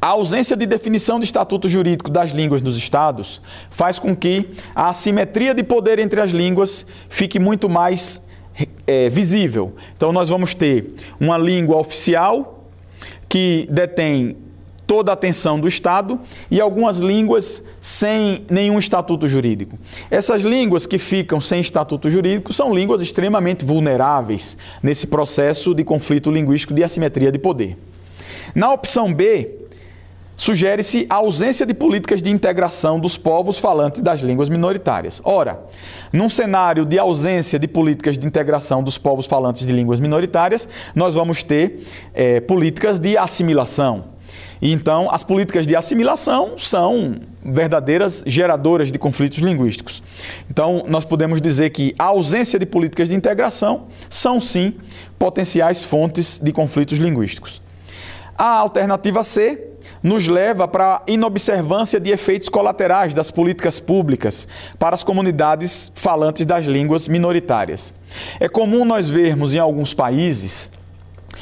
a 0.00 0.08
ausência 0.08 0.56
de 0.56 0.66
definição 0.66 1.18
de 1.18 1.24
estatuto 1.24 1.68
jurídico 1.68 2.10
das 2.10 2.30
línguas 2.30 2.60
nos 2.60 2.76
estados 2.76 3.40
faz 3.70 3.98
com 3.98 4.14
que 4.16 4.48
a 4.74 4.88
assimetria 4.88 5.54
de 5.54 5.62
poder 5.62 5.98
entre 5.98 6.20
as 6.20 6.32
línguas 6.32 6.86
fique 7.08 7.38
muito 7.38 7.68
mais 7.68 8.22
é, 8.86 9.08
visível. 9.08 9.74
Então, 9.96 10.12
nós 10.12 10.28
vamos 10.28 10.54
ter 10.54 10.92
uma 11.18 11.38
língua 11.38 11.76
oficial 11.76 12.64
que 13.28 13.68
detém 13.70 14.36
toda 14.86 15.12
a 15.12 15.14
atenção 15.14 15.60
do 15.60 15.68
Estado 15.68 16.18
e 16.50 16.60
algumas 16.60 16.98
línguas 16.98 17.62
sem 17.80 18.44
nenhum 18.50 18.76
estatuto 18.76 19.28
jurídico. 19.28 19.78
Essas 20.10 20.42
línguas 20.42 20.84
que 20.84 20.98
ficam 20.98 21.40
sem 21.40 21.60
estatuto 21.60 22.10
jurídico 22.10 22.52
são 22.52 22.74
línguas 22.74 23.00
extremamente 23.00 23.64
vulneráveis 23.64 24.58
nesse 24.82 25.06
processo 25.06 25.72
de 25.76 25.84
conflito 25.84 26.28
linguístico 26.28 26.74
de 26.74 26.82
assimetria 26.82 27.30
de 27.30 27.38
poder. 27.38 27.78
Na 28.52 28.72
opção 28.72 29.14
B, 29.14 29.59
sugere-se 30.40 31.06
a 31.10 31.16
ausência 31.16 31.66
de 31.66 31.74
políticas 31.74 32.22
de 32.22 32.30
integração 32.30 32.98
dos 32.98 33.18
povos 33.18 33.58
falantes 33.58 34.00
das 34.00 34.22
línguas 34.22 34.48
minoritárias. 34.48 35.20
Ora, 35.22 35.60
num 36.10 36.30
cenário 36.30 36.86
de 36.86 36.98
ausência 36.98 37.58
de 37.58 37.68
políticas 37.68 38.16
de 38.16 38.26
integração 38.26 38.82
dos 38.82 38.96
povos 38.96 39.26
falantes 39.26 39.66
de 39.66 39.72
línguas 39.74 40.00
minoritárias, 40.00 40.66
nós 40.94 41.14
vamos 41.14 41.42
ter 41.42 41.84
é, 42.14 42.40
políticas 42.40 42.98
de 42.98 43.18
assimilação. 43.18 44.04
E 44.62 44.72
então, 44.72 45.10
as 45.10 45.22
políticas 45.22 45.66
de 45.66 45.76
assimilação 45.76 46.52
são 46.56 47.16
verdadeiras 47.44 48.24
geradoras 48.26 48.90
de 48.90 48.98
conflitos 48.98 49.40
linguísticos. 49.40 50.02
Então, 50.50 50.84
nós 50.88 51.04
podemos 51.04 51.42
dizer 51.42 51.68
que 51.68 51.94
a 51.98 52.04
ausência 52.04 52.58
de 52.58 52.64
políticas 52.64 53.10
de 53.10 53.14
integração 53.14 53.88
são, 54.08 54.40
sim, 54.40 54.72
potenciais 55.18 55.84
fontes 55.84 56.40
de 56.42 56.50
conflitos 56.50 56.96
linguísticos. 56.96 57.60
A 58.38 58.56
alternativa 58.56 59.22
C 59.22 59.66
nos 60.02 60.28
leva 60.28 60.66
para 60.66 60.96
a 60.96 61.02
inobservância 61.06 62.00
de 62.00 62.10
efeitos 62.10 62.48
colaterais 62.48 63.12
das 63.14 63.30
políticas 63.30 63.78
públicas 63.78 64.48
para 64.78 64.94
as 64.94 65.04
comunidades 65.04 65.92
falantes 65.94 66.46
das 66.46 66.64
línguas 66.64 67.08
minoritárias. 67.08 67.92
É 68.38 68.48
comum 68.48 68.84
nós 68.84 69.08
vermos 69.08 69.54
em 69.54 69.58
alguns 69.58 69.94
países 69.94 70.70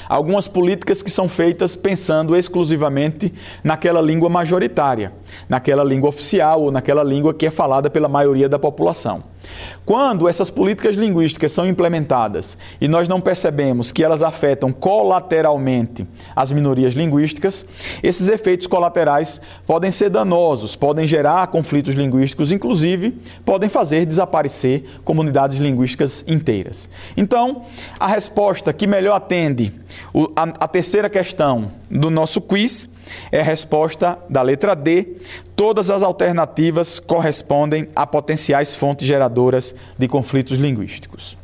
algumas 0.08 0.48
políticas 0.48 1.02
que 1.02 1.10
são 1.10 1.28
feitas 1.28 1.76
pensando 1.76 2.34
exclusivamente 2.34 3.32
naquela 3.62 4.00
língua 4.00 4.28
majoritária, 4.28 5.12
naquela 5.48 5.84
língua 5.84 6.08
oficial 6.08 6.62
ou 6.62 6.70
naquela 6.70 7.02
língua 7.02 7.34
que 7.34 7.46
é 7.46 7.50
falada 7.50 7.90
pela 7.90 8.08
maioria 8.08 8.48
da 8.48 8.58
população. 8.58 9.22
Quando 9.84 10.28
essas 10.28 10.50
políticas 10.50 10.96
linguísticas 10.96 11.52
são 11.52 11.66
implementadas 11.66 12.58
e 12.80 12.86
nós 12.86 13.08
não 13.08 13.20
percebemos 13.20 13.90
que 13.90 14.04
elas 14.04 14.22
afetam 14.22 14.72
colateralmente 14.72 16.06
as 16.36 16.52
minorias 16.52 16.94
linguísticas, 16.94 17.64
esses 18.02 18.28
efeitos 18.28 18.66
colaterais 18.66 19.40
podem 19.66 19.90
ser 19.90 20.10
danosos, 20.10 20.76
podem 20.76 21.06
gerar 21.06 21.46
conflitos 21.46 21.94
linguísticos, 21.94 22.52
inclusive 22.52 23.18
podem 23.44 23.68
fazer 23.68 24.04
desaparecer 24.04 24.84
comunidades 25.04 25.58
linguísticas 25.58 26.24
inteiras. 26.26 26.90
Então, 27.16 27.62
a 27.98 28.06
resposta 28.06 28.72
que 28.72 28.86
melhor 28.86 29.16
atende 29.16 29.72
a, 30.36 30.68
terceira 30.68 31.08
questão 31.08 31.70
do 31.90 32.10
nosso 32.10 32.40
quiz 32.40 32.88
é 33.30 33.40
a 33.40 33.44
resposta 33.44 34.18
da 34.28 34.42
letra 34.42 34.74
D. 34.74 35.16
Todas 35.56 35.90
as 35.90 36.02
alternativas 36.02 36.98
correspondem 36.98 37.88
a 37.94 38.06
potenciais 38.06 38.74
fontes 38.74 39.06
geradoras 39.06 39.74
de 39.98 40.08
conflitos 40.08 40.58
linguísticos. 40.58 41.36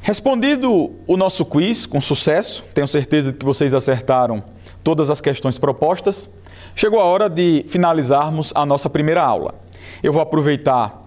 Respondido 0.00 0.92
o 1.06 1.16
nosso 1.16 1.44
quiz 1.44 1.86
com 1.86 2.00
sucesso, 2.00 2.64
tenho 2.74 2.88
certeza 2.88 3.30
de 3.30 3.38
que 3.38 3.44
vocês 3.44 3.72
acertaram 3.72 4.42
todas 4.82 5.10
as 5.10 5.20
questões 5.20 5.58
propostas, 5.58 6.28
chegou 6.74 6.98
a 6.98 7.04
hora 7.04 7.30
de 7.30 7.64
finalizarmos 7.68 8.52
a 8.54 8.66
nossa 8.66 8.90
primeira 8.90 9.22
aula. 9.22 9.54
Eu 10.02 10.12
vou 10.12 10.20
aproveitar 10.20 11.02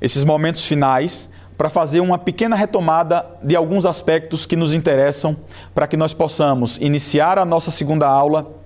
esses 0.00 0.24
momentos 0.24 0.66
finais 0.66 1.28
para 1.58 1.68
fazer 1.68 2.00
uma 2.00 2.16
pequena 2.16 2.54
retomada 2.54 3.26
de 3.42 3.56
alguns 3.56 3.84
aspectos 3.84 4.46
que 4.46 4.54
nos 4.54 4.72
interessam 4.72 5.36
para 5.74 5.88
que 5.88 5.96
nós 5.96 6.14
possamos 6.14 6.78
iniciar 6.78 7.36
a 7.38 7.44
nossa 7.44 7.72
segunda 7.72 8.06
aula 8.06 8.57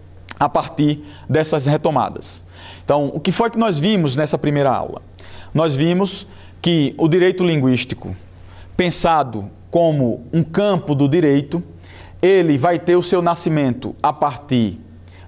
a 0.43 0.49
partir 0.49 1.05
dessas 1.29 1.67
retomadas. 1.67 2.43
Então, 2.85 3.13
o 3.15 3.21
que 3.21 3.31
foi 3.31 3.49
que 3.49 3.57
nós 3.57 3.79
vimos 3.79 4.17
nessa 4.17 4.37
primeira 4.37 4.73
aula? 4.73 5.01
Nós 5.55 5.77
vimos 5.77 6.27
que 6.61 6.97
o 6.99 7.07
direito 7.07 7.45
linguístico, 7.45 8.17
pensado 8.77 9.49
como 9.71 10.27
um 10.33 10.43
campo 10.43 10.97
do 10.97 11.09
direito, 11.09 11.63
ele 12.21 12.59
vai 12.59 12.77
ter 12.77 12.97
o 12.97 13.03
seu 13.05 13.23
nascimento 13.23 13.95
a 14.03 14.13
partir 14.13 14.81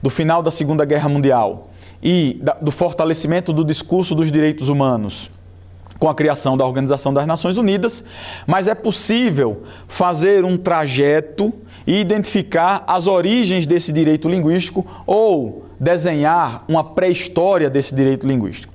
do 0.02 0.10
final 0.10 0.42
da 0.42 0.50
Segunda 0.50 0.84
Guerra 0.84 1.08
Mundial 1.08 1.70
e 2.02 2.42
do 2.60 2.72
fortalecimento 2.72 3.52
do 3.52 3.64
discurso 3.64 4.16
dos 4.16 4.32
direitos 4.32 4.68
humanos 4.68 5.30
com 5.96 6.08
a 6.08 6.14
criação 6.14 6.56
da 6.56 6.66
Organização 6.66 7.14
das 7.14 7.24
Nações 7.24 7.56
Unidas, 7.56 8.04
mas 8.48 8.66
é 8.66 8.74
possível 8.74 9.62
fazer 9.86 10.44
um 10.44 10.56
trajeto 10.56 11.54
e 11.86 12.00
identificar 12.00 12.84
as 12.86 13.06
origens 13.06 13.66
desse 13.66 13.92
direito 13.92 14.28
linguístico 14.28 14.86
ou 15.06 15.66
desenhar 15.78 16.64
uma 16.68 16.82
pré-história 16.82 17.68
desse 17.68 17.94
direito 17.94 18.26
linguístico. 18.26 18.72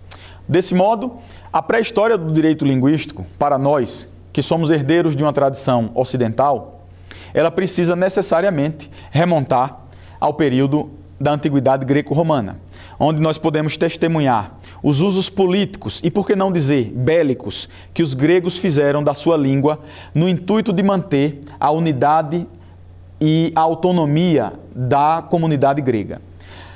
Desse 0.47 0.74
modo, 0.74 1.14
a 1.51 1.62
pré-história 1.62 2.18
do 2.18 2.32
direito 2.32 2.66
linguístico, 2.66 3.26
para 3.38 3.57
nós, 3.57 4.07
que 4.32 4.41
somos 4.41 4.72
herdeiros 4.72 5.16
de 5.16 5.24
uma 5.24 5.34
tradição 5.34 5.91
ocidental, 5.93 6.86
ela 7.34 7.51
precisa 7.51 7.95
necessariamente 7.95 8.89
remontar 9.12 9.86
ao 10.20 10.34
período 10.34 10.91
da 11.20 11.34
antiguidade 11.34 11.86
greco-romana, 11.86 12.60
onde 12.99 13.22
nós 13.22 13.38
podemos 13.38 13.78
testemunhar 13.78 14.57
os 14.82 15.01
usos 15.01 15.30
políticos 15.30 15.99
e, 16.03 16.10
por 16.10 16.26
que 16.26 16.36
não 16.36 16.51
dizer, 16.51 16.91
bélicos, 16.95 17.68
que 17.93 18.01
os 18.01 18.14
gregos 18.14 18.57
fizeram 18.57 19.03
da 19.03 19.14
sua 19.14 19.36
língua 19.36 19.80
no 20.14 20.28
intuito 20.28 20.72
de 20.72 20.82
manter 20.82 21.41
a 21.60 21.70
unidade 21.72 22.47
e 23.20 23.52
a 23.56 23.62
autonomia 23.62 24.54
da 24.76 25.24
comunidade 25.28 25.82
grega. 25.82 26.22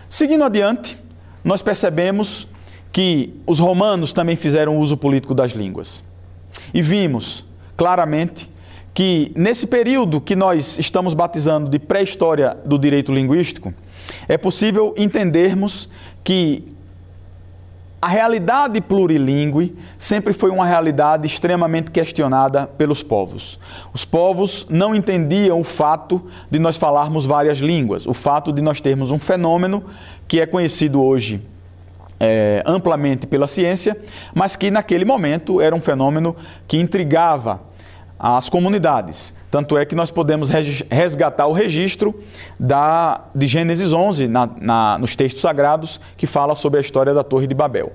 Seguindo 0.10 0.44
adiante, 0.44 0.98
nós 1.44 1.62
percebemos 1.62 2.48
que 2.92 3.34
os 3.48 3.60
romanos 3.60 4.14
também 4.14 4.36
fizeram 4.36 4.78
uso 4.78 4.96
político 4.96 5.34
das 5.34 5.52
línguas. 5.52 6.04
E 6.74 6.82
vimos 6.82 7.46
claramente 7.76 8.50
que 8.94 9.32
nesse 9.36 9.66
período 9.66 10.22
que 10.22 10.36
nós 10.36 10.78
estamos 10.78 11.16
batizando 11.16 11.70
de 11.70 11.80
pré-história 11.80 12.56
do 12.64 12.78
direito 12.78 13.12
linguístico, 13.12 13.74
é 14.28 14.38
possível 14.38 14.94
entendermos 14.96 15.90
que 16.24 16.64
a 18.04 18.08
realidade 18.10 18.82
plurilingue 18.82 19.78
sempre 19.98 20.34
foi 20.34 20.50
uma 20.50 20.66
realidade 20.66 21.26
extremamente 21.26 21.90
questionada 21.90 22.68
pelos 22.68 23.02
povos. 23.02 23.58
Os 23.94 24.04
povos 24.04 24.68
não 24.70 24.94
entendiam 24.94 25.62
o 25.62 25.64
fato 25.64 26.22
de 26.52 26.60
nós 26.60 26.76
falarmos 26.76 27.26
várias 27.26 27.60
línguas, 27.60 28.06
o 28.06 28.14
fato 28.14 28.52
de 28.52 28.62
nós 28.62 28.82
termos 28.82 29.10
um 29.10 29.18
fenômeno 29.18 29.86
que 30.28 30.42
é 30.42 30.46
conhecido 30.46 31.02
hoje 31.02 31.48
é, 32.20 32.62
amplamente 32.66 33.26
pela 33.26 33.48
ciência, 33.48 33.98
mas 34.36 34.58
que 34.58 34.70
naquele 34.70 35.06
momento 35.06 35.62
era 35.62 35.74
um 35.74 35.80
fenômeno 35.80 36.36
que 36.68 36.78
intrigava 36.78 37.62
às 38.20 38.50
comunidades. 38.50 39.34
Tanto 39.54 39.78
é 39.78 39.86
que 39.86 39.94
nós 39.94 40.10
podemos 40.10 40.50
resgatar 40.90 41.46
o 41.46 41.52
registro 41.52 42.20
da, 42.60 43.26
de 43.36 43.46
Gênesis 43.46 43.94
11 43.94 44.28
na, 44.28 44.50
na, 44.60 44.98
nos 44.98 45.16
textos 45.16 45.44
sagrados 45.44 46.02
que 46.18 46.26
fala 46.26 46.56
sobre 46.56 46.80
a 46.80 46.82
história 46.82 47.14
da 47.14 47.24
Torre 47.24 47.46
de 47.46 47.54
Babel. 47.54 47.94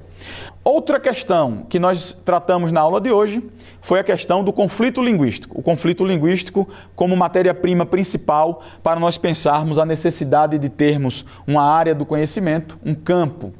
Outra 0.63 1.01
questão 1.01 1.67
que 1.69 1.81
nós 1.81 2.13
tratamos 2.25 2.71
na 2.71 2.81
aula 2.81 3.01
de 3.01 3.11
hoje 3.11 3.43
foi 3.81 3.99
a 3.99 4.05
questão 4.05 4.45
do 4.45 4.53
conflito 4.53 5.03
linguístico. 5.03 5.59
O 5.59 5.63
conflito 5.63 6.07
linguístico 6.07 6.69
como 6.95 7.17
matéria-prima 7.17 7.85
principal 7.85 8.63
para 8.81 9.01
nós 9.01 9.19
pensarmos 9.19 9.81
a 9.81 9.85
necessidade 9.85 10.59
de 10.59 10.69
termos 10.69 11.27
uma 11.45 11.65
área 11.65 11.93
do 11.93 12.07
conhecimento, 12.07 12.79
um 12.87 12.95
campo 12.95 13.53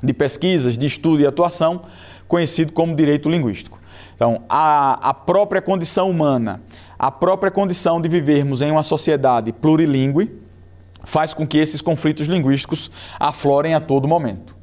de 0.00 0.12
pesquisas, 0.12 0.78
de 0.78 0.86
estudo 0.86 1.20
e 1.20 1.26
atuação, 1.26 1.82
conhecido 2.28 2.72
como 2.72 2.94
direito 2.94 3.28
linguístico. 3.28 3.81
Então, 4.22 4.40
a, 4.48 5.08
a 5.08 5.12
própria 5.12 5.60
condição 5.60 6.08
humana 6.08 6.62
a 6.96 7.10
própria 7.10 7.50
condição 7.50 8.00
de 8.00 8.08
vivermos 8.08 8.62
em 8.62 8.70
uma 8.70 8.84
sociedade 8.84 9.52
plurilingüe 9.52 10.40
faz 11.02 11.34
com 11.34 11.44
que 11.44 11.58
esses 11.58 11.80
conflitos 11.80 12.28
linguísticos 12.28 12.88
aflorem 13.18 13.74
a 13.74 13.80
todo 13.80 14.06
momento. 14.06 14.54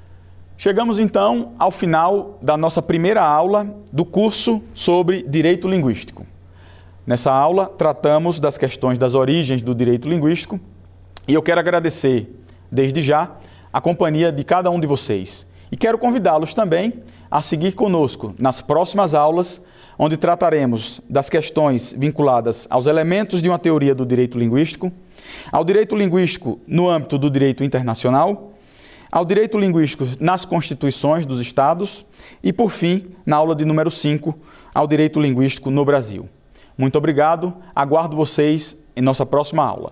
Chegamos 0.55 0.97
então 0.97 1.51
ao 1.59 1.71
final 1.71 2.39
da 2.41 2.55
nossa 2.55 2.81
primeira 2.81 3.21
aula 3.21 3.75
do 3.91 4.05
curso 4.05 4.63
sobre 4.73 5.23
direito 5.23 5.67
linguístico. 5.67 6.25
Nessa 7.05 7.33
aula, 7.33 7.65
tratamos 7.65 8.39
das 8.39 8.57
questões 8.57 8.97
das 8.97 9.13
origens 9.13 9.61
do 9.61 9.75
direito 9.75 10.07
linguístico 10.07 10.57
e 11.27 11.33
eu 11.33 11.43
quero 11.43 11.59
agradecer, 11.59 12.33
desde 12.71 13.01
já, 13.01 13.35
a 13.73 13.81
companhia 13.81 14.31
de 14.31 14.45
cada 14.45 14.71
um 14.71 14.79
de 14.79 14.87
vocês. 14.87 15.45
E 15.71 15.77
quero 15.77 15.97
convidá-los 15.97 16.53
também 16.53 16.93
a 17.29 17.41
seguir 17.41 17.73
conosco 17.73 18.33
nas 18.39 18.61
próximas 18.61 19.13
aulas 19.13 19.61
onde 19.97 20.15
trataremos 20.15 21.01
das 21.09 21.29
questões 21.29 21.93
vinculadas 21.95 22.65
aos 22.69 22.87
elementos 22.87 23.41
de 23.41 23.49
uma 23.49 23.59
teoria 23.59 23.93
do 23.93 24.05
direito 24.05 24.39
linguístico, 24.39 24.91
ao 25.51 25.65
direito 25.65 25.95
linguístico 25.95 26.59
no 26.65 26.89
âmbito 26.89 27.17
do 27.17 27.29
direito 27.29 27.65
internacional, 27.65 28.53
ao 29.11 29.25
direito 29.25 29.57
linguístico 29.57 30.07
nas 30.19 30.45
constituições 30.45 31.25
dos 31.25 31.41
estados 31.41 32.05
e, 32.41 32.53
por 32.53 32.71
fim, 32.71 33.03
na 33.25 33.35
aula 33.35 33.53
de 33.53 33.65
número 33.65 33.91
5, 33.91 34.33
ao 34.73 34.87
direito 34.87 35.19
linguístico 35.19 35.69
no 35.69 35.83
Brasil. 35.83 36.29
Muito 36.77 36.97
obrigado, 36.97 37.53
aguardo 37.75 38.15
vocês 38.15 38.77
em 38.95 39.01
nossa 39.01 39.25
próxima 39.25 39.65
aula. 39.65 39.91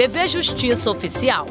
TV 0.00 0.26
Justiça 0.26 0.90
Oficial. 0.90 1.46